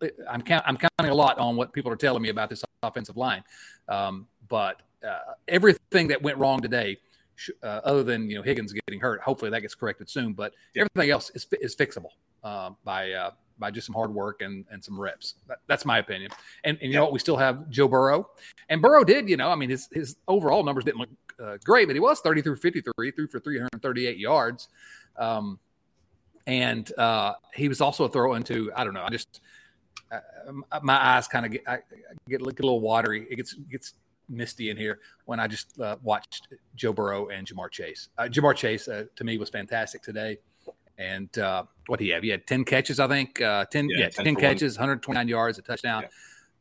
I, 0.02 0.10
I'm, 0.30 0.42
count, 0.42 0.66
I'm 0.68 0.76
counting 0.78 1.12
a 1.12 1.16
lot 1.16 1.38
on 1.38 1.56
what 1.56 1.72
people 1.72 1.92
are 1.92 1.96
telling 1.96 2.22
me 2.22 2.30
about 2.30 2.50
this 2.50 2.64
offensive 2.84 3.16
line. 3.16 3.44
Um, 3.88 4.28
but 4.50 4.82
uh, 5.08 5.34
everything 5.48 6.08
that 6.08 6.22
went 6.22 6.38
wrong 6.40 6.62
today, 6.62 6.98
uh, 7.64 7.82
other 7.84 8.04
than 8.04 8.30
you 8.30 8.36
know 8.38 8.42
Higgins 8.44 8.74
getting 8.74 9.00
hurt, 9.00 9.22
hopefully 9.22 9.52
that 9.52 9.62
gets 9.62 9.76
corrected 9.76 10.10
soon. 10.10 10.34
But 10.34 10.54
everything 10.76 11.10
else 11.10 11.30
is 11.36 11.48
is 11.62 11.76
fixable 11.76 12.10
uh, 12.46 12.70
by 12.86 13.12
uh, 13.12 13.32
by 13.58 13.72
just 13.72 13.88
some 13.88 13.96
hard 13.96 14.14
work 14.14 14.42
and 14.42 14.64
and 14.72 14.82
some 14.82 15.00
reps. 15.00 15.36
That, 15.48 15.58
that's 15.68 15.84
my 15.84 15.98
opinion. 15.98 16.32
And, 16.64 16.78
and 16.82 16.92
you 16.92 16.98
know 16.98 17.04
what? 17.04 17.12
We 17.12 17.20
still 17.20 17.38
have 17.38 17.70
Joe 17.70 17.90
Burrow, 17.90 18.30
and 18.70 18.82
Burrow 18.82 19.04
did. 19.04 19.28
You 19.28 19.36
know, 19.36 19.50
I 19.50 19.56
mean, 19.56 19.70
his 19.70 19.90
his 19.92 20.16
overall 20.28 20.64
numbers 20.64 20.86
didn't 20.86 21.00
look 21.00 21.10
uh, 21.44 21.58
great, 21.66 21.88
but 21.88 21.96
he 21.96 22.00
was 22.00 22.22
30 22.22 22.42
through 22.42 22.56
53, 22.58 23.12
threw 23.12 23.28
for 23.28 23.40
338 23.40 24.18
yards. 24.18 24.70
Um, 25.18 25.60
and 26.48 26.98
uh, 26.98 27.34
he 27.54 27.68
was 27.68 27.82
also 27.82 28.06
a 28.06 28.10
throw 28.10 28.36
into 28.36 28.72
I 28.76 28.84
don't 28.84 28.94
know. 28.94 29.04
I 29.04 29.10
just 29.10 29.42
uh, 30.12 30.20
my 30.84 30.96
eyes 30.96 31.28
kind 31.28 31.46
of 31.46 31.52
get 31.52 31.64
I, 31.68 31.74
I 31.74 31.80
get, 32.30 32.40
get 32.42 32.42
a 32.42 32.46
little 32.46 32.80
watery. 32.80 33.26
It 33.30 33.38
gets 33.38 33.54
gets 33.54 33.94
misty 34.30 34.70
in 34.70 34.78
here 34.78 35.00
when 35.26 35.40
I 35.40 35.48
just 35.48 35.80
uh, 35.80 35.98
watched 36.04 36.48
Joe 36.76 36.94
Burrow 36.94 37.28
and 37.28 37.48
Ja'Marr 37.48 37.72
Chase. 37.72 38.10
Uh, 38.18 38.24
Ja'Marr 38.24 38.56
Chase 38.56 38.88
uh, 38.88 39.06
to 39.16 39.24
me 39.24 39.38
was 39.38 39.50
fantastic 39.50 40.02
today. 40.02 40.38
And 40.98 41.36
uh, 41.38 41.64
what 41.88 42.00
he 42.00 42.10
have? 42.10 42.24
He 42.24 42.30
had 42.30 42.48
ten 42.48 42.64
catches, 42.64 43.00
I 43.00 43.08
think. 43.08 43.42
Uh, 43.42 43.66
ten, 43.66 43.90
yeah, 43.90 44.06
Yeah, 44.06 44.10
10, 44.10 44.26
10 44.26 44.36
for 44.36 44.42
catches, 44.42 44.78
129 44.78 45.28
yards, 45.28 45.58
a 45.58 45.62
touchdown. 45.62 46.04
Yeah. 46.04 46.10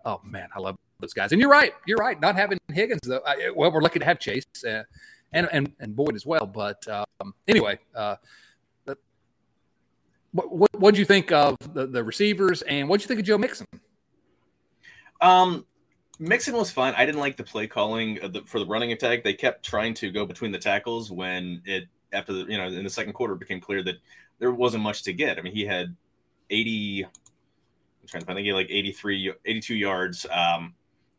Oh 0.04 0.20
man, 0.24 0.48
I 0.54 0.60
love 0.60 0.76
those 1.00 1.14
guys. 1.14 1.32
And 1.32 1.40
you're 1.40 1.50
right, 1.50 1.72
you're 1.86 1.98
right. 1.98 2.20
Not 2.20 2.36
having 2.36 2.58
Higgins 2.72 3.00
though. 3.04 3.22
I, 3.26 3.50
well, 3.54 3.70
we're 3.72 3.80
lucky 3.80 4.00
to 4.00 4.04
have 4.04 4.18
Chase 4.18 4.44
uh, 4.66 4.82
and 5.32 5.48
and 5.52 5.72
and 5.80 5.94
Boyd 5.94 6.14
as 6.14 6.26
well. 6.26 6.46
But 6.46 6.86
um, 6.88 7.34
anyway, 7.46 7.78
uh, 7.94 8.16
what 10.34 10.52
what 10.52 10.80
what'd 10.80 10.98
you 10.98 11.04
think 11.04 11.32
of 11.32 11.56
the, 11.72 11.86
the 11.86 12.02
receivers 12.02 12.62
and 12.62 12.88
what'd 12.88 13.02
you 13.02 13.08
think 13.08 13.20
of 13.20 13.26
Joe 13.26 13.38
Mixon? 13.38 13.66
Um, 15.20 15.64
Mixon 16.18 16.54
was 16.54 16.70
fine. 16.70 16.92
I 16.96 17.06
didn't 17.06 17.20
like 17.20 17.36
the 17.36 17.44
play 17.44 17.66
calling 17.66 18.18
for 18.46 18.58
the 18.58 18.66
running 18.66 18.92
attack. 18.92 19.24
They 19.24 19.34
kept 19.34 19.64
trying 19.64 19.94
to 19.94 20.10
go 20.10 20.26
between 20.26 20.52
the 20.52 20.58
tackles 20.58 21.10
when 21.10 21.62
it 21.64 21.84
after 22.12 22.32
the 22.32 22.44
you 22.50 22.58
know 22.58 22.66
in 22.66 22.84
the 22.84 22.90
second 22.90 23.12
quarter 23.12 23.34
it 23.34 23.40
became 23.40 23.60
clear 23.60 23.82
that 23.84 23.96
there 24.38 24.52
wasn't 24.52 24.82
much 24.82 25.02
to 25.04 25.12
get. 25.12 25.38
I 25.38 25.42
mean, 25.42 25.54
he 25.54 25.64
had 25.64 25.94
80 26.50 27.04
I'm 27.04 27.10
trying 28.08 28.20
to 28.20 28.26
find 28.26 28.36
I 28.36 28.38
think 28.38 28.44
he 28.44 28.48
had 28.48 28.56
like 28.56 28.70
83 28.70 29.32
82 29.44 29.74
yards, 29.74 30.26
um 30.30 30.74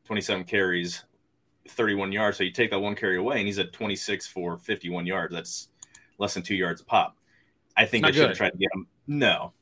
27 0.06 0.44
carries, 0.44 1.04
31 1.70 2.12
yards. 2.12 2.38
So 2.38 2.44
you 2.44 2.52
take 2.52 2.70
that 2.70 2.80
one 2.80 2.96
carry 2.96 3.18
away 3.18 3.38
and 3.40 3.48
he's 3.48 3.58
at 3.58 3.74
26 3.74 4.28
for 4.28 4.58
51 4.58 5.06
yards. 5.08 5.34
That's 5.34 5.70
less 6.20 6.36
than 6.36 6.44
2 6.44 6.56
yards 6.56 6.82
a 6.82 6.86
pop. 6.86 7.18
I 7.76 7.86
think 7.86 8.06
they 8.06 8.12
should 8.12 8.30
have 8.30 8.38
tried 8.38 8.52
to 8.52 8.58
get 8.58 8.70
him. 8.74 8.88
No. 9.08 9.54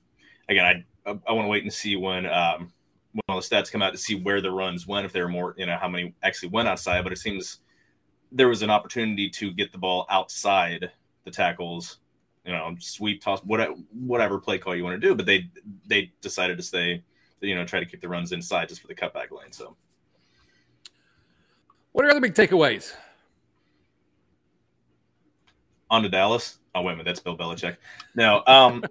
Again, 0.50 0.66
I 0.66 1.10
I, 1.10 1.20
I 1.28 1.32
want 1.32 1.46
to 1.46 1.50
wait 1.50 1.64
and 1.64 1.74
see 1.74 1.96
when 1.96 2.26
um 2.26 2.72
when 3.14 3.22
all 3.30 3.40
the 3.40 3.48
stats 3.48 3.72
come 3.72 3.82
out 3.82 3.92
to 3.92 3.98
see 3.98 4.16
where 4.16 4.42
the 4.42 4.52
runs 4.52 4.88
went, 4.88 5.06
if 5.06 5.14
there 5.14 5.24
were 5.24 5.30
more, 5.30 5.54
you 5.58 5.68
know, 5.68 5.78
how 5.78 5.88
many 5.88 6.14
actually 6.24 6.50
went 6.50 6.68
outside. 6.68 7.04
But 7.04 7.14
it 7.14 7.20
seems 7.20 7.60
there 8.32 8.48
was 8.48 8.64
an 8.64 8.72
opportunity 8.72 9.30
to 9.30 9.52
get 9.52 9.72
the 9.72 9.78
ball 9.78 10.08
outside 10.10 10.92
the 11.24 11.32
tackles, 11.32 12.00
you 12.46 12.52
know, 12.52 12.76
sweep, 12.80 13.22
toss, 13.22 13.40
whatever, 13.42 13.74
whatever 13.92 14.40
play 14.40 14.58
call 14.58 14.76
you 14.76 14.84
want 14.84 15.00
to 15.00 15.08
do. 15.08 15.16
But 15.16 15.26
they 15.26 15.50
they 15.88 16.12
decided 16.22 16.58
to 16.58 16.64
stay, 16.64 17.04
you 17.42 17.56
know, 17.56 17.66
try 17.66 17.80
to 17.80 17.86
keep 17.86 18.02
the 18.02 18.10
runs 18.10 18.32
inside 18.32 18.70
just 18.70 18.82
for 18.82 18.88
the 18.88 18.96
cutback 18.96 19.32
lane. 19.32 19.52
So 19.52 19.76
What 21.92 22.06
are 22.06 22.12
other 22.12 22.22
big 22.22 22.34
takeaways? 22.34 22.94
on 25.94 26.02
to 26.02 26.10
Dallas. 26.10 26.58
Oh 26.74 26.82
wait 26.82 26.94
a 26.94 26.96
minute, 26.96 27.06
that's 27.06 27.20
Bill 27.20 27.38
Belichick. 27.38 27.78
No, 28.16 28.42
um, 28.48 28.84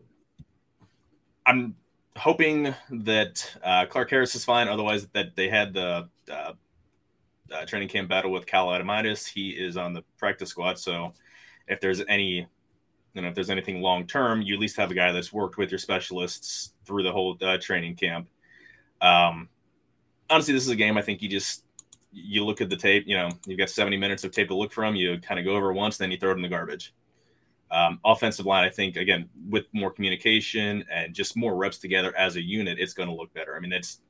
I'm 1.46 1.74
hoping 2.16 2.72
that 2.90 3.56
uh, 3.64 3.86
Clark 3.86 4.08
Harris 4.10 4.36
is 4.36 4.44
fine. 4.44 4.68
Otherwise, 4.68 5.08
that 5.08 5.34
they 5.34 5.48
had 5.48 5.74
the 5.74 6.08
uh, 6.30 6.52
uh, 7.52 7.66
training 7.66 7.88
camp 7.88 8.08
battle 8.08 8.30
with 8.30 8.46
Cal 8.46 8.68
Adomitis. 8.68 9.26
He 9.26 9.50
is 9.50 9.76
on 9.76 9.92
the 9.92 10.02
practice 10.16 10.50
squad, 10.50 10.78
so 10.78 11.12
if 11.66 11.80
there's 11.80 12.00
any, 12.08 12.46
you 13.14 13.22
know, 13.22 13.28
if 13.28 13.34
there's 13.34 13.50
anything 13.50 13.82
long 13.82 14.06
term, 14.06 14.42
you 14.42 14.54
at 14.54 14.60
least 14.60 14.76
have 14.76 14.90
a 14.90 14.94
guy 14.94 15.12
that's 15.12 15.32
worked 15.32 15.58
with 15.58 15.70
your 15.70 15.78
specialists 15.78 16.72
through 16.84 17.02
the 17.02 17.12
whole 17.12 17.36
uh, 17.42 17.58
training 17.58 17.96
camp. 17.96 18.28
Um, 19.00 19.48
honestly, 20.30 20.54
this 20.54 20.64
is 20.64 20.70
a 20.70 20.76
game 20.76 20.96
I 20.96 21.02
think 21.02 21.22
you 21.22 21.28
just 21.28 21.64
you 22.12 22.44
look 22.44 22.60
at 22.60 22.70
the 22.70 22.76
tape. 22.76 23.04
You 23.06 23.16
know, 23.16 23.30
you've 23.46 23.58
got 23.58 23.70
70 23.70 23.96
minutes 23.96 24.24
of 24.24 24.32
tape 24.32 24.48
to 24.48 24.54
look 24.54 24.72
from. 24.72 24.94
You 24.94 25.18
kind 25.18 25.38
of 25.38 25.46
go 25.46 25.56
over 25.56 25.72
once, 25.72 25.96
then 25.96 26.10
you 26.10 26.18
throw 26.18 26.30
it 26.30 26.36
in 26.36 26.42
the 26.42 26.48
garbage. 26.48 26.94
Um, 27.70 28.00
offensive 28.04 28.44
line, 28.44 28.64
I 28.64 28.70
think, 28.70 28.96
again, 28.96 29.30
with 29.48 29.64
more 29.72 29.90
communication 29.90 30.84
and 30.92 31.14
just 31.14 31.36
more 31.36 31.56
reps 31.56 31.78
together 31.78 32.14
as 32.16 32.36
a 32.36 32.42
unit, 32.42 32.78
it's 32.78 32.92
going 32.92 33.08
to 33.08 33.14
look 33.14 33.32
better. 33.32 33.56
I 33.56 33.60
mean, 33.60 33.72
it's 33.72 34.00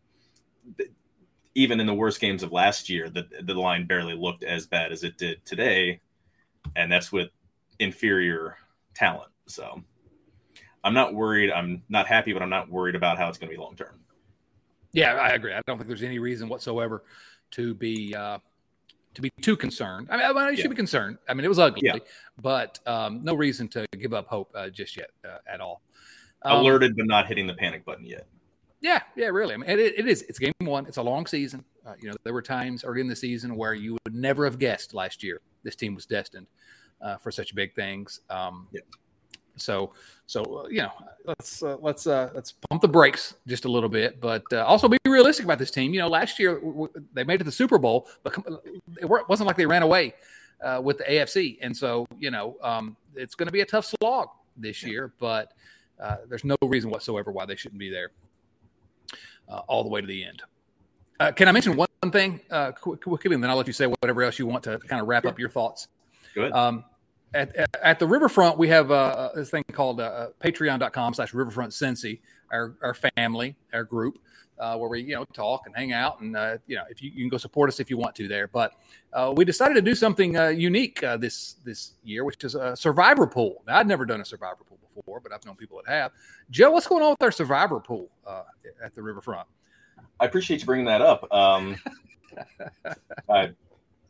even 1.55 1.79
in 1.79 1.87
the 1.87 1.95
worst 1.95 2.21
games 2.21 2.43
of 2.43 2.51
last 2.51 2.89
year, 2.89 3.09
the 3.09 3.27
the 3.43 3.55
line 3.55 3.87
barely 3.87 4.15
looked 4.15 4.43
as 4.43 4.67
bad 4.67 4.91
as 4.91 5.05
it 5.05 5.17
did 5.17 5.45
today, 5.45 6.01
and 6.75 6.91
that's 6.91 7.13
with 7.13 7.29
inferior 7.79 8.57
talent. 8.95 9.31
So 9.47 9.83
I'm 10.85 10.95
not 10.95 11.15
worried. 11.15 11.51
I'm 11.51 11.83
not 11.89 12.07
happy, 12.07 12.33
but 12.33 12.43
I'm 12.43 12.51
not 12.51 12.69
worried 12.71 12.95
about 12.95 13.19
how 13.19 13.29
it's 13.29 13.39
going 13.39 13.51
to 13.51 13.57
be 13.57 13.61
long 13.61 13.77
term. 13.77 14.01
Yeah, 14.93 15.15
I 15.15 15.31
agree. 15.31 15.53
I 15.55 15.61
don't 15.67 15.79
think 15.79 15.89
there's 15.89 16.03
any 16.03 16.19
reason 16.19 16.49
whatsoever 16.49 17.05
to 17.53 17.75
be 17.75 18.15
uh, 18.15 18.39
to 19.15 19.23
be 19.23 19.31
too 19.41 19.57
concerned. 19.57 20.09
I 20.11 20.17
mean, 20.17 20.27
I 20.27 20.33
mean, 20.33 20.49
you 20.51 20.57
should 20.57 20.65
Yeah. 20.65 20.71
be 20.71 20.77
concerned. 20.77 21.19
I 21.29 21.35
mean, 21.35 21.45
it 21.45 21.49
was 21.49 21.59
ugly, 21.59 21.83
Yeah. 21.85 21.99
but 22.41 22.79
um, 22.87 23.23
no 23.23 23.35
reason 23.35 23.69
to 23.69 23.87
give 23.99 24.15
up 24.15 24.27
hope 24.27 24.51
uh, 24.55 24.69
just 24.71 24.97
yet 24.97 25.11
uh, 25.25 25.39
at 25.47 25.61
all. 25.61 25.83
Um, 26.43 26.61
Alerted, 26.61 26.97
but 26.97 27.07
not 27.07 27.27
hitting 27.27 27.47
the 27.47 27.55
panic 27.55 27.85
button 27.85 28.05
yet. 28.05 28.27
Yeah, 28.81 29.01
yeah, 29.15 29.27
really. 29.29 29.55
I 29.55 29.59
mean, 29.59 29.71
it, 29.71 29.79
it 29.79 30.09
is. 30.09 30.23
It's 30.23 30.39
game 30.39 30.53
one. 30.61 30.87
It's 30.87 30.97
a 30.97 31.03
long 31.03 31.27
season. 31.27 31.65
Uh, 31.87 31.95
you 32.01 32.09
know, 32.11 32.17
there 32.25 32.33
were 32.33 32.43
times 32.43 32.85
early 32.85 33.01
in 33.01 33.07
the 33.07 33.15
season 33.15 33.55
where 33.55 33.75
you 33.75 33.97
would 34.05 34.15
never 34.15 34.45
have 34.45 34.59
guessed 34.59 34.93
last 34.93 35.23
year 35.23 35.41
this 35.63 35.77
team 35.77 35.95
was 35.95 36.05
destined 36.05 36.47
uh, 37.03 37.17
for 37.17 37.31
such 37.31 37.55
big 37.55 37.75
things. 37.75 38.21
Um, 38.31 38.69
Yep. 38.73 38.85
So, 39.57 39.93
so 40.27 40.43
uh, 40.65 40.69
you 40.69 40.83
know, 40.83 40.93
let's 41.27 41.63
uh, 41.63 41.77
let's 41.81 42.07
uh, 42.07 42.31
let's 42.35 42.53
pump 42.53 42.81
the 42.81 42.89
brakes 42.89 43.35
just 43.47 43.65
a 43.67 43.69
little 43.71 43.89
bit, 43.89 44.21
but 44.21 44.43
uh, 44.53 44.65
also 44.65 44.89
be 44.89 44.97
realistic 45.07 45.45
about 45.45 45.59
this 45.59 45.71
team. 45.71 45.93
You 45.93 46.01
know, 46.01 46.09
last 46.09 46.39
year 46.39 46.55
w- 46.55 46.73
w- 46.73 47.07
they 47.13 47.23
made 47.25 47.35
it 47.35 47.39
to 47.39 47.45
the 47.45 47.53
Super 47.53 47.77
Bowl, 47.79 48.09
but 48.23 48.35
it 48.99 49.05
wa- 49.05 49.25
wasn't 49.29 49.47
like 49.47 49.57
they 49.57 49.67
ran 49.67 49.83
away 49.83 50.15
uh, 50.63 50.81
with 50.83 50.99
the 50.99 51.05
AFC, 51.05 51.59
and 51.61 51.77
so 51.77 52.07
you 52.19 52.31
know, 52.31 52.57
um, 52.63 52.97
it's 53.15 53.35
going 53.35 53.47
to 53.47 53.53
be 53.53 53.61
a 53.61 53.67
tough 53.67 53.85
slog 53.85 54.29
this 54.57 54.83
year. 54.83 55.13
But 55.19 55.53
uh, 56.01 56.17
there's 56.29 56.45
no 56.45 56.57
reason 56.63 56.91
whatsoever 56.91 57.31
why 57.31 57.45
they 57.45 57.57
shouldn't 57.57 57.79
be 57.79 57.91
there 57.91 58.11
uh, 59.49 59.61
all 59.69 59.83
the 59.83 59.91
way 59.91 60.01
to 60.01 60.07
the 60.07 60.25
end. 60.25 60.43
Uh, 61.21 61.31
can 61.31 61.47
I 61.47 61.53
mention 61.53 61.77
one 61.77 61.89
thing 62.11 62.41
uh, 62.51 62.73
quickly, 62.73 63.35
and 63.35 63.43
then 63.43 63.51
I'll 63.51 63.57
let 63.57 63.67
you 63.67 63.73
say 63.73 63.87
whatever 63.87 64.23
else 64.23 64.39
you 64.39 64.47
want 64.47 64.65
to 64.65 64.79
kind 64.79 65.01
of 65.01 65.09
wrap 65.09 65.27
up 65.27 65.39
your 65.39 65.51
thoughts. 65.51 65.89
Go 66.35 66.43
ahead. 66.43 66.53
Um, 66.53 66.85
at, 67.35 67.55
at, 67.57 67.77
at 67.83 67.99
the 67.99 68.07
riverfront, 68.07 68.59
we 68.59 68.69
have 68.69 68.91
uh, 68.91 69.31
this 69.35 69.51
thing 69.51 69.65
called 69.73 70.01
uh, 70.01 70.29
patreon.com 70.43 71.15
slash 71.15 71.35
riverfront 71.35 71.73
Cincy, 71.73 72.21
our, 72.51 72.75
our 72.83 72.95
family, 72.95 73.57
our 73.73 73.85
group, 73.85 74.19
uh, 74.59 74.77
where 74.77 74.89
we, 74.89 75.03
you 75.03 75.15
know, 75.15 75.25
talk 75.33 75.67
and 75.67 75.75
hang 75.75 75.93
out. 75.93 76.21
And, 76.21 76.37
uh, 76.37 76.59
you 76.67 76.77
know, 76.77 76.85
if 76.91 77.03
you, 77.03 77.11
you 77.11 77.23
can 77.23 77.29
go 77.29 77.37
support 77.37 77.69
us 77.69 77.81
if 77.81 77.91
you 77.91 77.97
want 77.97 78.15
to 78.17 78.29
there. 78.29 78.49
But 78.49 78.73
uh, 79.13 79.33
we 79.35 79.45
decided 79.45 79.75
to 79.75 79.83
do 79.83 79.95
something 79.95 80.37
uh, 80.37 80.49
unique 80.49 81.03
uh, 81.03 81.17
this 81.17 81.55
this 81.65 81.95
year, 82.05 82.25
which 82.25 82.43
is 82.45 82.55
a 82.55 82.77
survivor 82.77 83.27
pool. 83.27 83.63
Now, 83.67 83.79
I'd 83.79 83.89
never 83.89 84.05
done 84.05 84.21
a 84.21 84.25
survivor 84.25 84.65
pool 84.69 84.79
before, 84.95 85.21
but 85.21 85.33
I've 85.33 85.45
known 85.45 85.57
people 85.57 85.81
that 85.85 85.93
have. 85.93 86.13
Joe, 86.51 86.71
what's 86.71 86.87
going 86.87 87.03
on 87.03 87.11
with 87.11 87.23
our 87.23 87.33
survivor 87.33 87.81
pool 87.81 88.11
uh, 88.27 88.43
at 88.85 88.95
the 88.95 89.03
riverfront? 89.03 89.49
I 90.21 90.27
appreciate 90.27 90.61
you 90.61 90.67
bringing 90.67 90.87
that 90.87 91.01
up. 91.01 91.33
Um, 91.33 91.77
I 93.29 93.53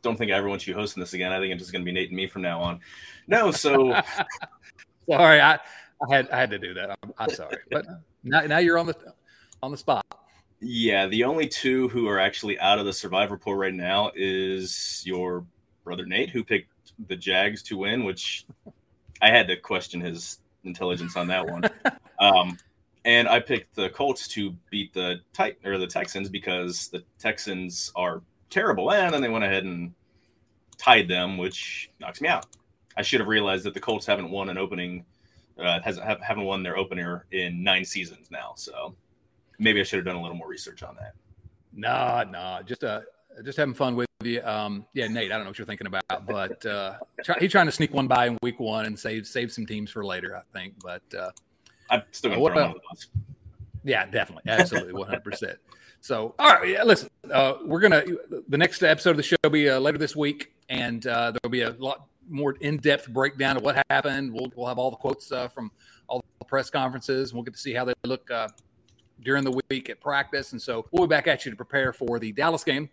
don't 0.03 0.17
think 0.17 0.33
I 0.33 0.37
ever 0.37 0.49
want 0.49 0.67
you 0.67 0.75
hosting 0.75 1.01
this 1.01 1.15
again. 1.15 1.33
I 1.33 1.39
think 1.39 1.53
it's 1.53 1.61
just 1.61 1.73
going 1.73 1.83
to 1.83 1.87
be 1.87 1.93
Nate 1.93 2.09
and 2.09 2.17
me 2.17 2.27
from 2.27 2.43
now 2.43 2.61
on. 2.61 2.81
No, 3.27 3.51
so 3.51 4.01
Sorry, 5.09 5.41
I, 5.41 5.55
I 5.55 6.15
had 6.15 6.31
I 6.31 6.39
had 6.39 6.51
to 6.51 6.59
do 6.59 6.75
that. 6.75 6.97
I'm, 7.03 7.13
I'm 7.19 7.31
sorry, 7.31 7.57
but 7.71 7.87
now, 8.23 8.41
now 8.43 8.59
you're 8.59 8.79
on 8.79 8.87
the 8.87 8.97
on 9.63 9.71
the 9.71 9.77
spot. 9.77 10.05
yeah, 10.61 11.07
the 11.07 11.25
only 11.25 11.49
two 11.49 11.89
who 11.89 12.09
are 12.09 12.19
actually 12.19 12.59
out 12.61 12.79
of 12.79 12.87
the 12.87 12.93
survivor 12.93 13.37
pool 13.37 13.55
right 13.55 13.75
now 13.75 14.13
is 14.15 15.03
your 15.05 15.45
brother 15.85 16.07
Nate, 16.07 16.31
who 16.31 16.45
picked 16.45 16.93
the 17.09 17.17
Jags 17.17 17.63
to 17.65 17.77
win, 17.77 18.05
which 18.05 18.47
I 19.21 19.29
had 19.29 19.49
to 19.49 19.57
question 19.57 20.01
his 20.01 20.39
intelligence 20.65 21.17
on 21.17 21.27
that 21.29 21.47
one. 21.47 21.65
um, 22.21 22.57
and 23.05 23.29
I 23.29 23.41
picked 23.41 23.75
the 23.75 23.91
Colts 23.91 24.29
to 24.29 24.57
beat 24.71 24.95
the 24.95 25.21
Tit- 25.33 25.59
or 25.65 25.79
the 25.79 25.87
Texans 25.87 26.29
because 26.29 26.89
the 26.89 27.03
Texans 27.19 27.91
are 27.97 28.23
terrible, 28.53 28.93
and 28.93 29.13
then 29.13 29.23
they 29.23 29.29
went 29.29 29.45
ahead 29.45 29.65
and 29.65 29.93
tied 30.79 31.09
them, 31.09 31.39
which 31.39 31.91
knocks 32.01 32.21
me 32.21 32.29
out. 32.29 32.47
I 32.97 33.03
should 33.03 33.21
have 33.21 33.29
realized 33.29 33.65
that 33.65 33.75
the 33.75 33.81
Colts 33.81 34.07
haven't 34.07 34.31
won 34.31 34.51
an 34.51 34.59
opening, 34.59 35.05
uh, 35.59 35.81
hasn't 35.81 36.07
haven't 36.23 36.45
won 36.45 36.63
their 36.63 36.77
opener 36.77 37.25
in 37.33 37.63
nine 37.63 37.85
seasons 37.85 38.31
now. 38.31 38.53
So 38.57 38.95
maybe 39.59 39.81
I 39.81 39.83
should 39.83 39.97
have 39.97 40.07
done 40.07 40.17
a 40.17 40.23
little 40.23 40.37
more 40.37 40.49
research 40.49 40.83
on 40.83 40.97
that. 40.97 41.15
Nah, 41.73 42.25
nah, 42.31 42.63
just 42.63 42.85
uh, 42.85 43.01
just 43.45 43.57
having 43.57 43.75
fun 43.75 43.97
with 43.97 44.07
you. 44.23 44.43
Um, 44.43 44.87
yeah, 44.93 45.09
Nate, 45.09 45.33
I 45.33 45.37
don't 45.37 45.45
know 45.45 45.51
what 45.51 45.59
you're 45.59 45.67
thinking 45.67 45.87
about, 45.87 46.27
but 46.27 46.65
uh, 46.67 46.99
try, 47.25 47.37
he's 47.41 47.51
trying 47.51 47.67
to 47.67 47.73
sneak 47.73 47.95
one 47.95 48.07
by 48.07 48.27
in 48.27 48.39
week 48.43 48.61
one 48.61 48.85
and 48.85 48.99
save 48.99 49.27
save 49.27 49.51
some 49.51 49.65
teams 49.65 49.91
for 49.91 50.05
later, 50.05 50.37
I 50.37 50.43
think. 50.57 50.75
But 50.83 51.03
uh, 51.19 51.31
I'm 51.89 52.03
still 52.13 52.31
going 52.31 52.43
to 52.45 52.53
throw 52.53 52.69
him 52.69 52.75
Yeah, 53.85 54.05
definitely, 54.07 54.51
absolutely, 54.53 54.93
100. 54.93 55.25
percent 55.25 55.59
So, 56.03 56.35
all 56.37 56.55
right, 56.55 56.69
yeah, 56.69 56.83
listen, 56.83 57.09
uh, 57.33 57.59
we're 57.65 57.79
gonna 57.79 58.03
the 58.49 58.59
next 58.59 58.83
episode 58.83 59.13
of 59.13 59.17
the 59.19 59.23
show 59.23 59.37
will 59.45 59.51
be 59.51 59.71
uh, 59.71 59.79
later 59.79 59.99
this 59.99 60.17
week, 60.17 60.53
and 60.69 61.07
uh, 61.07 61.31
there'll 61.31 61.53
be 61.53 61.63
a 61.63 61.71
lot 61.79 62.09
more 62.29 62.57
in 62.61 62.79
depth 62.79 63.09
breakdown 63.09 63.57
of 63.57 63.63
what 63.63 63.81
happened. 63.89 64.33
We'll 64.33 64.53
we'll 64.57 64.67
have 64.67 64.79
all 64.79 64.91
the 64.91 64.97
quotes 64.97 65.31
uh, 65.31 65.47
from 65.47 65.71
all 66.09 66.25
the 66.41 66.45
press 66.45 66.71
conferences, 66.71 67.31
and 67.31 67.37
we'll 67.37 67.45
get 67.45 67.55
to 67.55 67.61
see 67.61 67.73
how 67.73 67.85
they 67.85 67.95
look 68.05 68.29
uh, 68.33 68.49
during 69.23 69.45
the 69.45 69.61
week 69.71 69.91
at 69.91 70.01
practice. 70.01 70.51
And 70.51 70.61
so 70.61 70.87
we'll 70.91 71.07
be 71.07 71.11
back 71.11 71.29
at 71.29 71.45
you 71.45 71.53
to 71.53 71.57
prepare 71.57 71.93
for 71.93 72.19
the 72.19 72.33
Dallas 72.33 72.65
game 72.65 72.91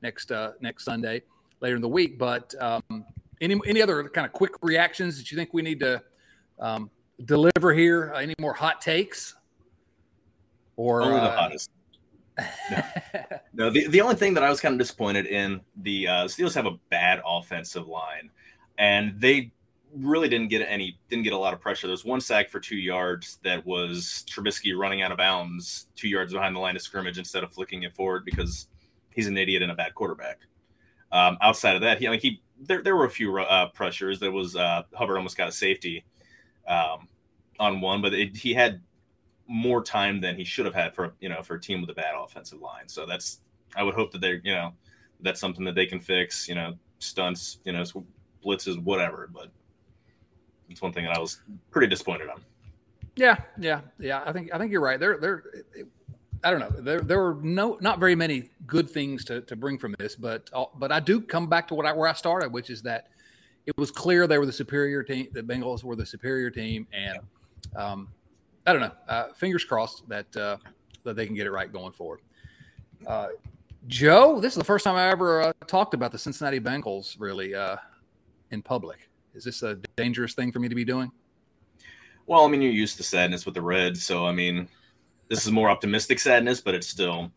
next 0.00 0.30
uh, 0.30 0.52
next 0.60 0.84
Sunday 0.84 1.22
later 1.60 1.74
in 1.74 1.82
the 1.82 1.88
week. 1.88 2.20
But 2.20 2.54
um, 2.60 3.04
any 3.40 3.60
any 3.66 3.82
other 3.82 4.08
kind 4.10 4.26
of 4.28 4.32
quick 4.32 4.52
reactions 4.62 5.18
that 5.18 5.32
you 5.32 5.36
think 5.36 5.52
we 5.52 5.62
need 5.62 5.80
to 5.80 6.00
um, 6.60 6.88
deliver 7.24 7.74
here? 7.74 8.12
Uh, 8.14 8.20
any 8.20 8.34
more 8.38 8.54
hot 8.54 8.80
takes? 8.80 9.34
Or 10.76 11.02
only 11.02 11.18
the 11.18 11.30
hottest. 11.30 11.70
No, 12.70 12.82
no 13.52 13.70
the, 13.70 13.86
the 13.88 14.00
only 14.00 14.14
thing 14.14 14.34
that 14.34 14.42
I 14.42 14.50
was 14.50 14.60
kind 14.60 14.74
of 14.74 14.78
disappointed 14.78 15.26
in 15.26 15.60
the 15.76 16.08
uh, 16.08 16.24
Steelers 16.24 16.54
have 16.54 16.66
a 16.66 16.78
bad 16.90 17.20
offensive 17.26 17.86
line, 17.86 18.30
and 18.78 19.18
they 19.18 19.52
really 19.94 20.28
didn't 20.28 20.48
get 20.48 20.66
any 20.68 20.98
didn't 21.08 21.24
get 21.24 21.32
a 21.32 21.38
lot 21.38 21.54
of 21.54 21.60
pressure. 21.60 21.86
There's 21.86 22.04
one 22.04 22.20
sack 22.20 22.50
for 22.50 22.60
two 22.60 22.76
yards 22.76 23.38
that 23.42 23.64
was 23.64 24.24
Trubisky 24.28 24.76
running 24.76 25.02
out 25.02 25.12
of 25.12 25.18
bounds 25.18 25.86
two 25.94 26.08
yards 26.08 26.32
behind 26.32 26.56
the 26.56 26.60
line 26.60 26.76
of 26.76 26.82
scrimmage 26.82 27.18
instead 27.18 27.44
of 27.44 27.52
flicking 27.52 27.84
it 27.84 27.94
forward 27.94 28.24
because 28.24 28.68
he's 29.10 29.28
an 29.28 29.36
idiot 29.36 29.62
and 29.62 29.70
a 29.70 29.74
bad 29.74 29.94
quarterback. 29.94 30.38
Um, 31.12 31.38
outside 31.40 31.76
of 31.76 31.82
that, 31.82 31.98
he 31.98 32.08
I 32.08 32.10
mean 32.10 32.20
he 32.20 32.42
there 32.60 32.82
there 32.82 32.96
were 32.96 33.04
a 33.04 33.10
few 33.10 33.38
uh, 33.38 33.68
pressures. 33.68 34.18
There 34.18 34.32
was 34.32 34.56
uh, 34.56 34.82
Hubbard 34.94 35.16
almost 35.16 35.36
got 35.36 35.48
a 35.48 35.52
safety 35.52 36.04
um, 36.66 37.08
on 37.58 37.80
one, 37.80 38.02
but 38.02 38.14
it, 38.14 38.36
he 38.36 38.52
had 38.54 38.80
more 39.46 39.82
time 39.82 40.20
than 40.20 40.36
he 40.36 40.44
should 40.44 40.64
have 40.64 40.74
had 40.74 40.94
for 40.94 41.14
you 41.20 41.28
know 41.28 41.42
for 41.42 41.54
a 41.54 41.60
team 41.60 41.80
with 41.80 41.90
a 41.90 41.94
bad 41.94 42.14
offensive 42.16 42.60
line. 42.60 42.88
So 42.88 43.06
that's 43.06 43.40
I 43.76 43.82
would 43.82 43.94
hope 43.94 44.12
that 44.12 44.20
they're 44.20 44.40
you 44.44 44.54
know 44.54 44.72
that's 45.20 45.40
something 45.40 45.64
that 45.64 45.74
they 45.74 45.86
can 45.86 46.00
fix. 46.00 46.48
You 46.48 46.54
know 46.54 46.74
stunts, 46.98 47.58
you 47.64 47.72
know 47.72 47.82
blitzes, 48.44 48.82
whatever. 48.82 49.28
But 49.32 49.50
it's 50.68 50.82
one 50.82 50.92
thing 50.92 51.04
that 51.04 51.16
I 51.16 51.20
was 51.20 51.40
pretty 51.70 51.88
disappointed 51.88 52.28
on. 52.28 52.40
Yeah, 53.16 53.36
yeah, 53.58 53.80
yeah. 53.98 54.22
I 54.26 54.32
think 54.32 54.52
I 54.52 54.58
think 54.58 54.72
you're 54.72 54.80
right. 54.80 54.98
There, 54.98 55.18
there. 55.18 55.44
I 56.42 56.50
don't 56.50 56.60
know. 56.60 56.70
There, 56.70 57.00
there 57.00 57.22
were 57.22 57.38
no, 57.42 57.78
not 57.80 57.98
very 57.98 58.14
many 58.14 58.50
good 58.66 58.90
things 58.90 59.24
to, 59.26 59.40
to 59.42 59.56
bring 59.56 59.78
from 59.78 59.94
this, 59.98 60.14
but 60.14 60.50
uh, 60.52 60.66
but 60.74 60.92
I 60.92 61.00
do 61.00 61.20
come 61.20 61.46
back 61.46 61.68
to 61.68 61.74
what 61.74 61.86
I, 61.86 61.92
where 61.92 62.08
I 62.08 62.12
started, 62.12 62.52
which 62.52 62.70
is 62.70 62.82
that 62.82 63.08
it 63.66 63.76
was 63.78 63.90
clear 63.90 64.26
they 64.26 64.36
were 64.36 64.46
the 64.46 64.52
superior 64.52 65.02
team. 65.02 65.28
The 65.32 65.42
Bengals 65.42 65.84
were 65.84 65.96
the 65.96 66.04
superior 66.04 66.50
team, 66.50 66.86
and 66.92 67.18
um, 67.76 68.08
I 68.66 68.72
don't 68.72 68.82
know. 68.82 68.92
Uh, 69.08 69.32
fingers 69.34 69.64
crossed 69.64 70.08
that 70.08 70.36
uh, 70.36 70.56
that 71.04 71.16
they 71.16 71.26
can 71.26 71.34
get 71.34 71.46
it 71.46 71.50
right 71.50 71.70
going 71.70 71.92
forward. 71.92 72.20
Uh, 73.06 73.28
Joe, 73.86 74.40
this 74.40 74.52
is 74.54 74.58
the 74.58 74.64
first 74.64 74.84
time 74.84 74.96
I 74.96 75.08
ever 75.08 75.42
uh, 75.42 75.52
talked 75.66 75.92
about 75.92 76.12
the 76.12 76.18
Cincinnati 76.18 76.58
Bengals 76.58 77.16
really 77.18 77.54
uh, 77.54 77.76
in 78.50 78.62
public. 78.62 79.10
Is 79.34 79.44
this 79.44 79.62
a 79.62 79.74
dangerous 79.96 80.32
thing 80.32 80.52
for 80.52 80.60
me 80.60 80.68
to 80.68 80.74
be 80.74 80.84
doing? 80.84 81.10
Well, 82.26 82.44
I 82.44 82.48
mean, 82.48 82.62
you're 82.62 82.72
used 82.72 82.96
to 82.96 83.02
sadness 83.02 83.44
with 83.44 83.54
the 83.54 83.60
Reds, 83.60 84.02
so 84.02 84.26
I 84.26 84.32
mean, 84.32 84.66
this 85.28 85.44
is 85.44 85.52
more 85.52 85.68
optimistic 85.68 86.18
sadness, 86.18 86.60
but 86.62 86.74
it's 86.74 86.88
still 86.88 87.30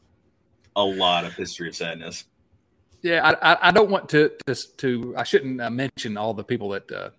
a 0.78 0.84
lot 0.84 1.26
of 1.26 1.34
history 1.34 1.68
of 1.68 1.76
sadness. 1.76 2.26
Yeah, 3.02 3.36
I, 3.42 3.70
I 3.70 3.72
don't 3.72 3.90
want 3.90 4.08
to, 4.10 4.32
to, 4.46 4.56
to 4.78 5.14
I 5.18 5.24
shouldn't 5.24 5.60
uh, 5.60 5.70
mention 5.70 6.18
all 6.18 6.34
the 6.34 6.44
people 6.44 6.70
that 6.70 6.92
uh, 6.92 7.10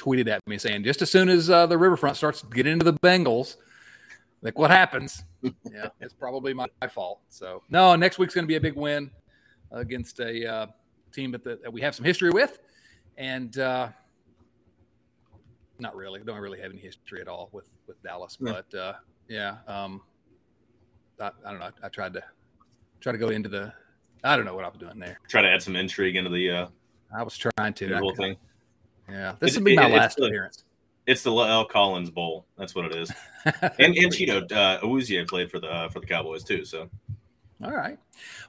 tweeted 0.00 0.28
at 0.28 0.46
me 0.46 0.58
saying 0.58 0.84
just 0.84 1.02
as 1.02 1.10
soon 1.10 1.28
as 1.28 1.50
uh, 1.50 1.66
the 1.66 1.76
Riverfront 1.76 2.16
starts 2.16 2.40
to 2.40 2.46
get 2.46 2.66
into 2.66 2.84
the 2.84 2.94
Bengals, 2.94 3.56
like 4.42 4.58
what 4.58 4.70
happens? 4.70 5.24
yeah, 5.42 5.88
it's 6.00 6.14
probably 6.14 6.54
my, 6.54 6.66
my, 6.80 6.88
fault. 6.88 7.20
So 7.28 7.62
no, 7.68 7.96
next 7.96 8.18
week's 8.18 8.34
going 8.34 8.44
to 8.44 8.48
be 8.48 8.56
a 8.56 8.60
big 8.60 8.74
win 8.74 9.10
against 9.70 10.20
a 10.20 10.50
uh, 10.50 10.66
team 11.12 11.30
that, 11.32 11.44
the, 11.44 11.58
that 11.62 11.72
we 11.72 11.80
have 11.82 11.94
some 11.94 12.04
history 12.04 12.30
with, 12.30 12.58
and 13.16 13.58
uh, 13.58 13.88
not 15.78 15.94
really. 15.94 16.20
Don't 16.20 16.38
really 16.38 16.60
have 16.60 16.72
any 16.72 16.80
history 16.80 17.20
at 17.20 17.28
all 17.28 17.50
with 17.52 17.68
with 17.86 18.02
Dallas, 18.02 18.38
yeah. 18.40 18.52
but 18.52 18.78
uh, 18.78 18.92
yeah, 19.28 19.56
um, 19.66 20.00
I, 21.20 21.30
I, 21.44 21.50
don't 21.50 21.60
know. 21.60 21.66
I, 21.66 21.86
I, 21.86 21.88
tried 21.88 22.14
to 22.14 22.22
try 23.00 23.12
to 23.12 23.18
go 23.18 23.28
into 23.28 23.48
the. 23.48 23.72
I 24.22 24.36
don't 24.36 24.44
know 24.44 24.54
what 24.54 24.64
I 24.64 24.68
was 24.68 24.78
doing 24.78 24.98
there. 24.98 25.18
Try 25.28 25.42
to 25.42 25.48
add 25.48 25.62
some 25.62 25.76
intrigue 25.76 26.16
into 26.16 26.30
the. 26.30 26.50
Uh, 26.50 26.66
I 27.14 27.22
was 27.22 27.36
trying 27.36 27.74
to. 27.74 27.88
The 27.88 27.98
whole 27.98 28.14
thing. 28.14 28.36
Yeah, 29.10 29.34
this 29.38 29.56
will 29.56 29.64
be 29.64 29.76
my 29.76 29.86
it, 29.86 29.92
last 29.92 30.18
it's 30.18 30.26
appearance. 30.26 30.56
The, 30.56 31.12
it's 31.12 31.22
the 31.22 31.32
L. 31.32 31.64
Collins 31.64 32.10
Bowl. 32.10 32.46
That's 32.56 32.74
what 32.74 32.86
it 32.86 32.94
is. 32.94 33.10
and 33.44 33.96
and 33.96 34.12
Chido 34.12 34.50
uh, 34.52 34.80
Awuzie 34.80 35.26
played 35.28 35.50
for 35.50 35.58
the 35.58 35.68
uh, 35.68 35.88
for 35.88 36.00
the 36.00 36.06
Cowboys 36.06 36.44
too. 36.44 36.64
So 36.64 36.88
all 37.62 37.72
right. 37.72 37.98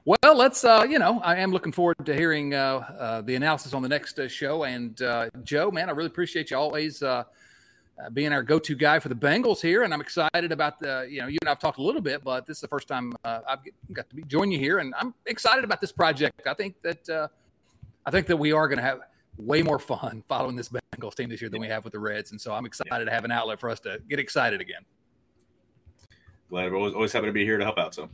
Well, 0.06 0.34
let's, 0.34 0.64
uh, 0.64 0.86
you 0.88 0.98
know, 0.98 1.20
I 1.20 1.36
am 1.36 1.52
looking 1.52 1.72
forward 1.72 1.96
to 2.06 2.14
hearing 2.14 2.54
uh, 2.54 2.76
uh, 2.98 3.20
the 3.20 3.34
analysis 3.34 3.74
on 3.74 3.82
the 3.82 3.88
next 3.88 4.18
uh, 4.18 4.26
show. 4.26 4.64
And 4.64 5.00
uh, 5.02 5.28
Joe, 5.42 5.70
man, 5.70 5.90
I 5.90 5.92
really 5.92 6.06
appreciate 6.06 6.50
you 6.50 6.56
always 6.56 7.02
uh, 7.02 7.24
being 8.14 8.32
our 8.32 8.42
go 8.42 8.58
to 8.58 8.74
guy 8.74 8.98
for 9.00 9.10
the 9.10 9.14
Bengals 9.14 9.60
here. 9.60 9.82
And 9.82 9.92
I'm 9.92 10.00
excited 10.00 10.50
about 10.50 10.80
the, 10.80 11.06
you 11.10 11.20
know, 11.20 11.26
you 11.26 11.36
and 11.42 11.50
I've 11.50 11.58
talked 11.58 11.78
a 11.78 11.82
little 11.82 12.00
bit, 12.00 12.24
but 12.24 12.46
this 12.46 12.56
is 12.56 12.60
the 12.62 12.68
first 12.68 12.88
time 12.88 13.12
I've 13.22 13.58
got 13.92 14.08
to 14.08 14.16
be, 14.16 14.22
join 14.22 14.50
you 14.50 14.58
here. 14.58 14.78
And 14.78 14.94
I'm 14.96 15.12
excited 15.26 15.62
about 15.62 15.82
this 15.82 15.92
project. 15.92 16.46
I 16.46 16.54
think 16.54 16.80
that, 16.80 17.30
I 18.06 18.10
think 18.10 18.26
that 18.28 18.36
we 18.38 18.52
are 18.52 18.66
going 18.66 18.78
to 18.78 18.84
have 18.84 19.00
way 19.36 19.62
more 19.62 19.78
fun 19.78 20.22
following 20.28 20.56
this 20.56 20.68
Bengals 20.68 21.14
team 21.14 21.28
this 21.28 21.40
year 21.40 21.50
than 21.50 21.60
we 21.60 21.68
have 21.68 21.84
with 21.84 21.92
the 21.92 22.00
Reds. 22.00 22.30
And 22.30 22.40
so 22.40 22.52
I'm 22.52 22.66
excited 22.66 23.04
to 23.04 23.10
have 23.10 23.24
an 23.24 23.30
outlet 23.30 23.60
for 23.60 23.70
us 23.70 23.80
to 23.80 24.00
get 24.08 24.18
excited 24.18 24.60
again. 24.60 24.82
Glad 26.50 26.70
we're 26.70 26.78
always, 26.78 26.94
always 26.94 27.12
happy 27.12 27.26
to 27.26 27.32
be 27.32 27.44
here 27.44 27.58
to 27.58 27.64
help 27.64 27.78
out. 27.78 27.94
So. 27.94 28.08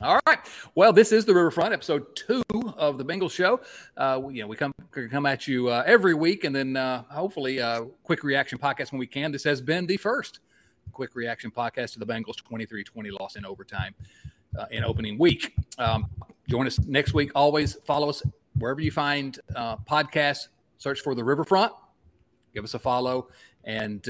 All 0.00 0.20
right. 0.26 0.38
Well, 0.76 0.92
this 0.92 1.10
is 1.10 1.24
the 1.24 1.34
Riverfront 1.34 1.72
episode 1.72 2.14
two 2.14 2.42
of 2.76 2.98
the 2.98 3.04
Bengals 3.04 3.32
Show. 3.32 3.60
Uh, 3.96 4.20
we, 4.22 4.34
you 4.34 4.42
know, 4.42 4.46
we 4.46 4.56
come 4.56 4.72
come 5.10 5.26
at 5.26 5.48
you 5.48 5.68
uh, 5.68 5.82
every 5.86 6.14
week, 6.14 6.44
and 6.44 6.54
then 6.54 6.76
uh, 6.76 7.02
hopefully, 7.04 7.60
uh, 7.60 7.82
quick 8.04 8.22
reaction 8.22 8.58
podcast 8.58 8.92
when 8.92 9.00
we 9.00 9.08
can. 9.08 9.32
This 9.32 9.42
has 9.42 9.60
been 9.60 9.86
the 9.86 9.96
first 9.96 10.38
quick 10.92 11.16
reaction 11.16 11.50
podcast 11.50 11.94
to 11.94 11.98
the 11.98 12.06
Bengals 12.06 12.36
23-20 12.42 13.18
loss 13.18 13.36
in 13.36 13.44
overtime 13.44 13.94
uh, 14.56 14.66
in 14.70 14.84
opening 14.84 15.18
week. 15.18 15.54
Um, 15.78 16.06
join 16.48 16.66
us 16.66 16.78
next 16.80 17.12
week. 17.12 17.30
Always 17.34 17.74
follow 17.84 18.08
us 18.08 18.22
wherever 18.58 18.80
you 18.80 18.90
find 18.90 19.38
uh, 19.56 19.76
podcasts. 19.78 20.48
Search 20.78 21.00
for 21.00 21.14
the 21.14 21.24
Riverfront. 21.24 21.72
Give 22.54 22.64
us 22.64 22.74
a 22.74 22.78
follow, 22.78 23.28
and 23.64 24.06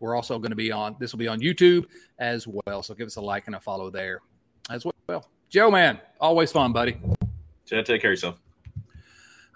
we're 0.00 0.14
also 0.14 0.38
going 0.38 0.50
to 0.50 0.56
be 0.56 0.70
on. 0.70 0.96
This 0.98 1.12
will 1.12 1.18
be 1.18 1.28
on 1.28 1.40
YouTube 1.40 1.86
as 2.18 2.46
well. 2.46 2.82
So 2.82 2.94
give 2.94 3.06
us 3.06 3.16
a 3.16 3.20
like 3.20 3.46
and 3.46 3.56
a 3.56 3.60
follow 3.60 3.90
there 3.90 4.20
as 4.70 4.86
well. 5.08 5.28
Joe, 5.48 5.70
man, 5.70 6.00
always 6.20 6.52
fun, 6.52 6.72
buddy. 6.72 6.98
Chad, 7.66 7.86
take 7.86 8.02
care 8.02 8.10
of 8.10 8.12
yourself. 8.12 8.40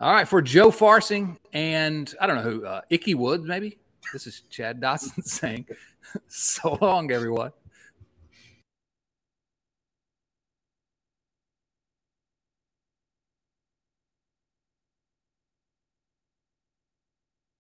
All 0.00 0.12
right, 0.12 0.28
for 0.28 0.40
Joe 0.40 0.70
Farsing 0.70 1.36
and 1.52 2.14
I 2.20 2.26
don't 2.26 2.36
know 2.36 2.42
who, 2.42 2.64
uh, 2.64 2.82
Ickey 2.88 3.14
Woods, 3.14 3.44
maybe. 3.44 3.78
This 4.12 4.26
is 4.26 4.42
Chad 4.48 4.80
Dotson 4.80 5.22
saying, 5.24 5.66
"So 6.28 6.78
long, 6.80 7.10
everyone." 7.10 7.52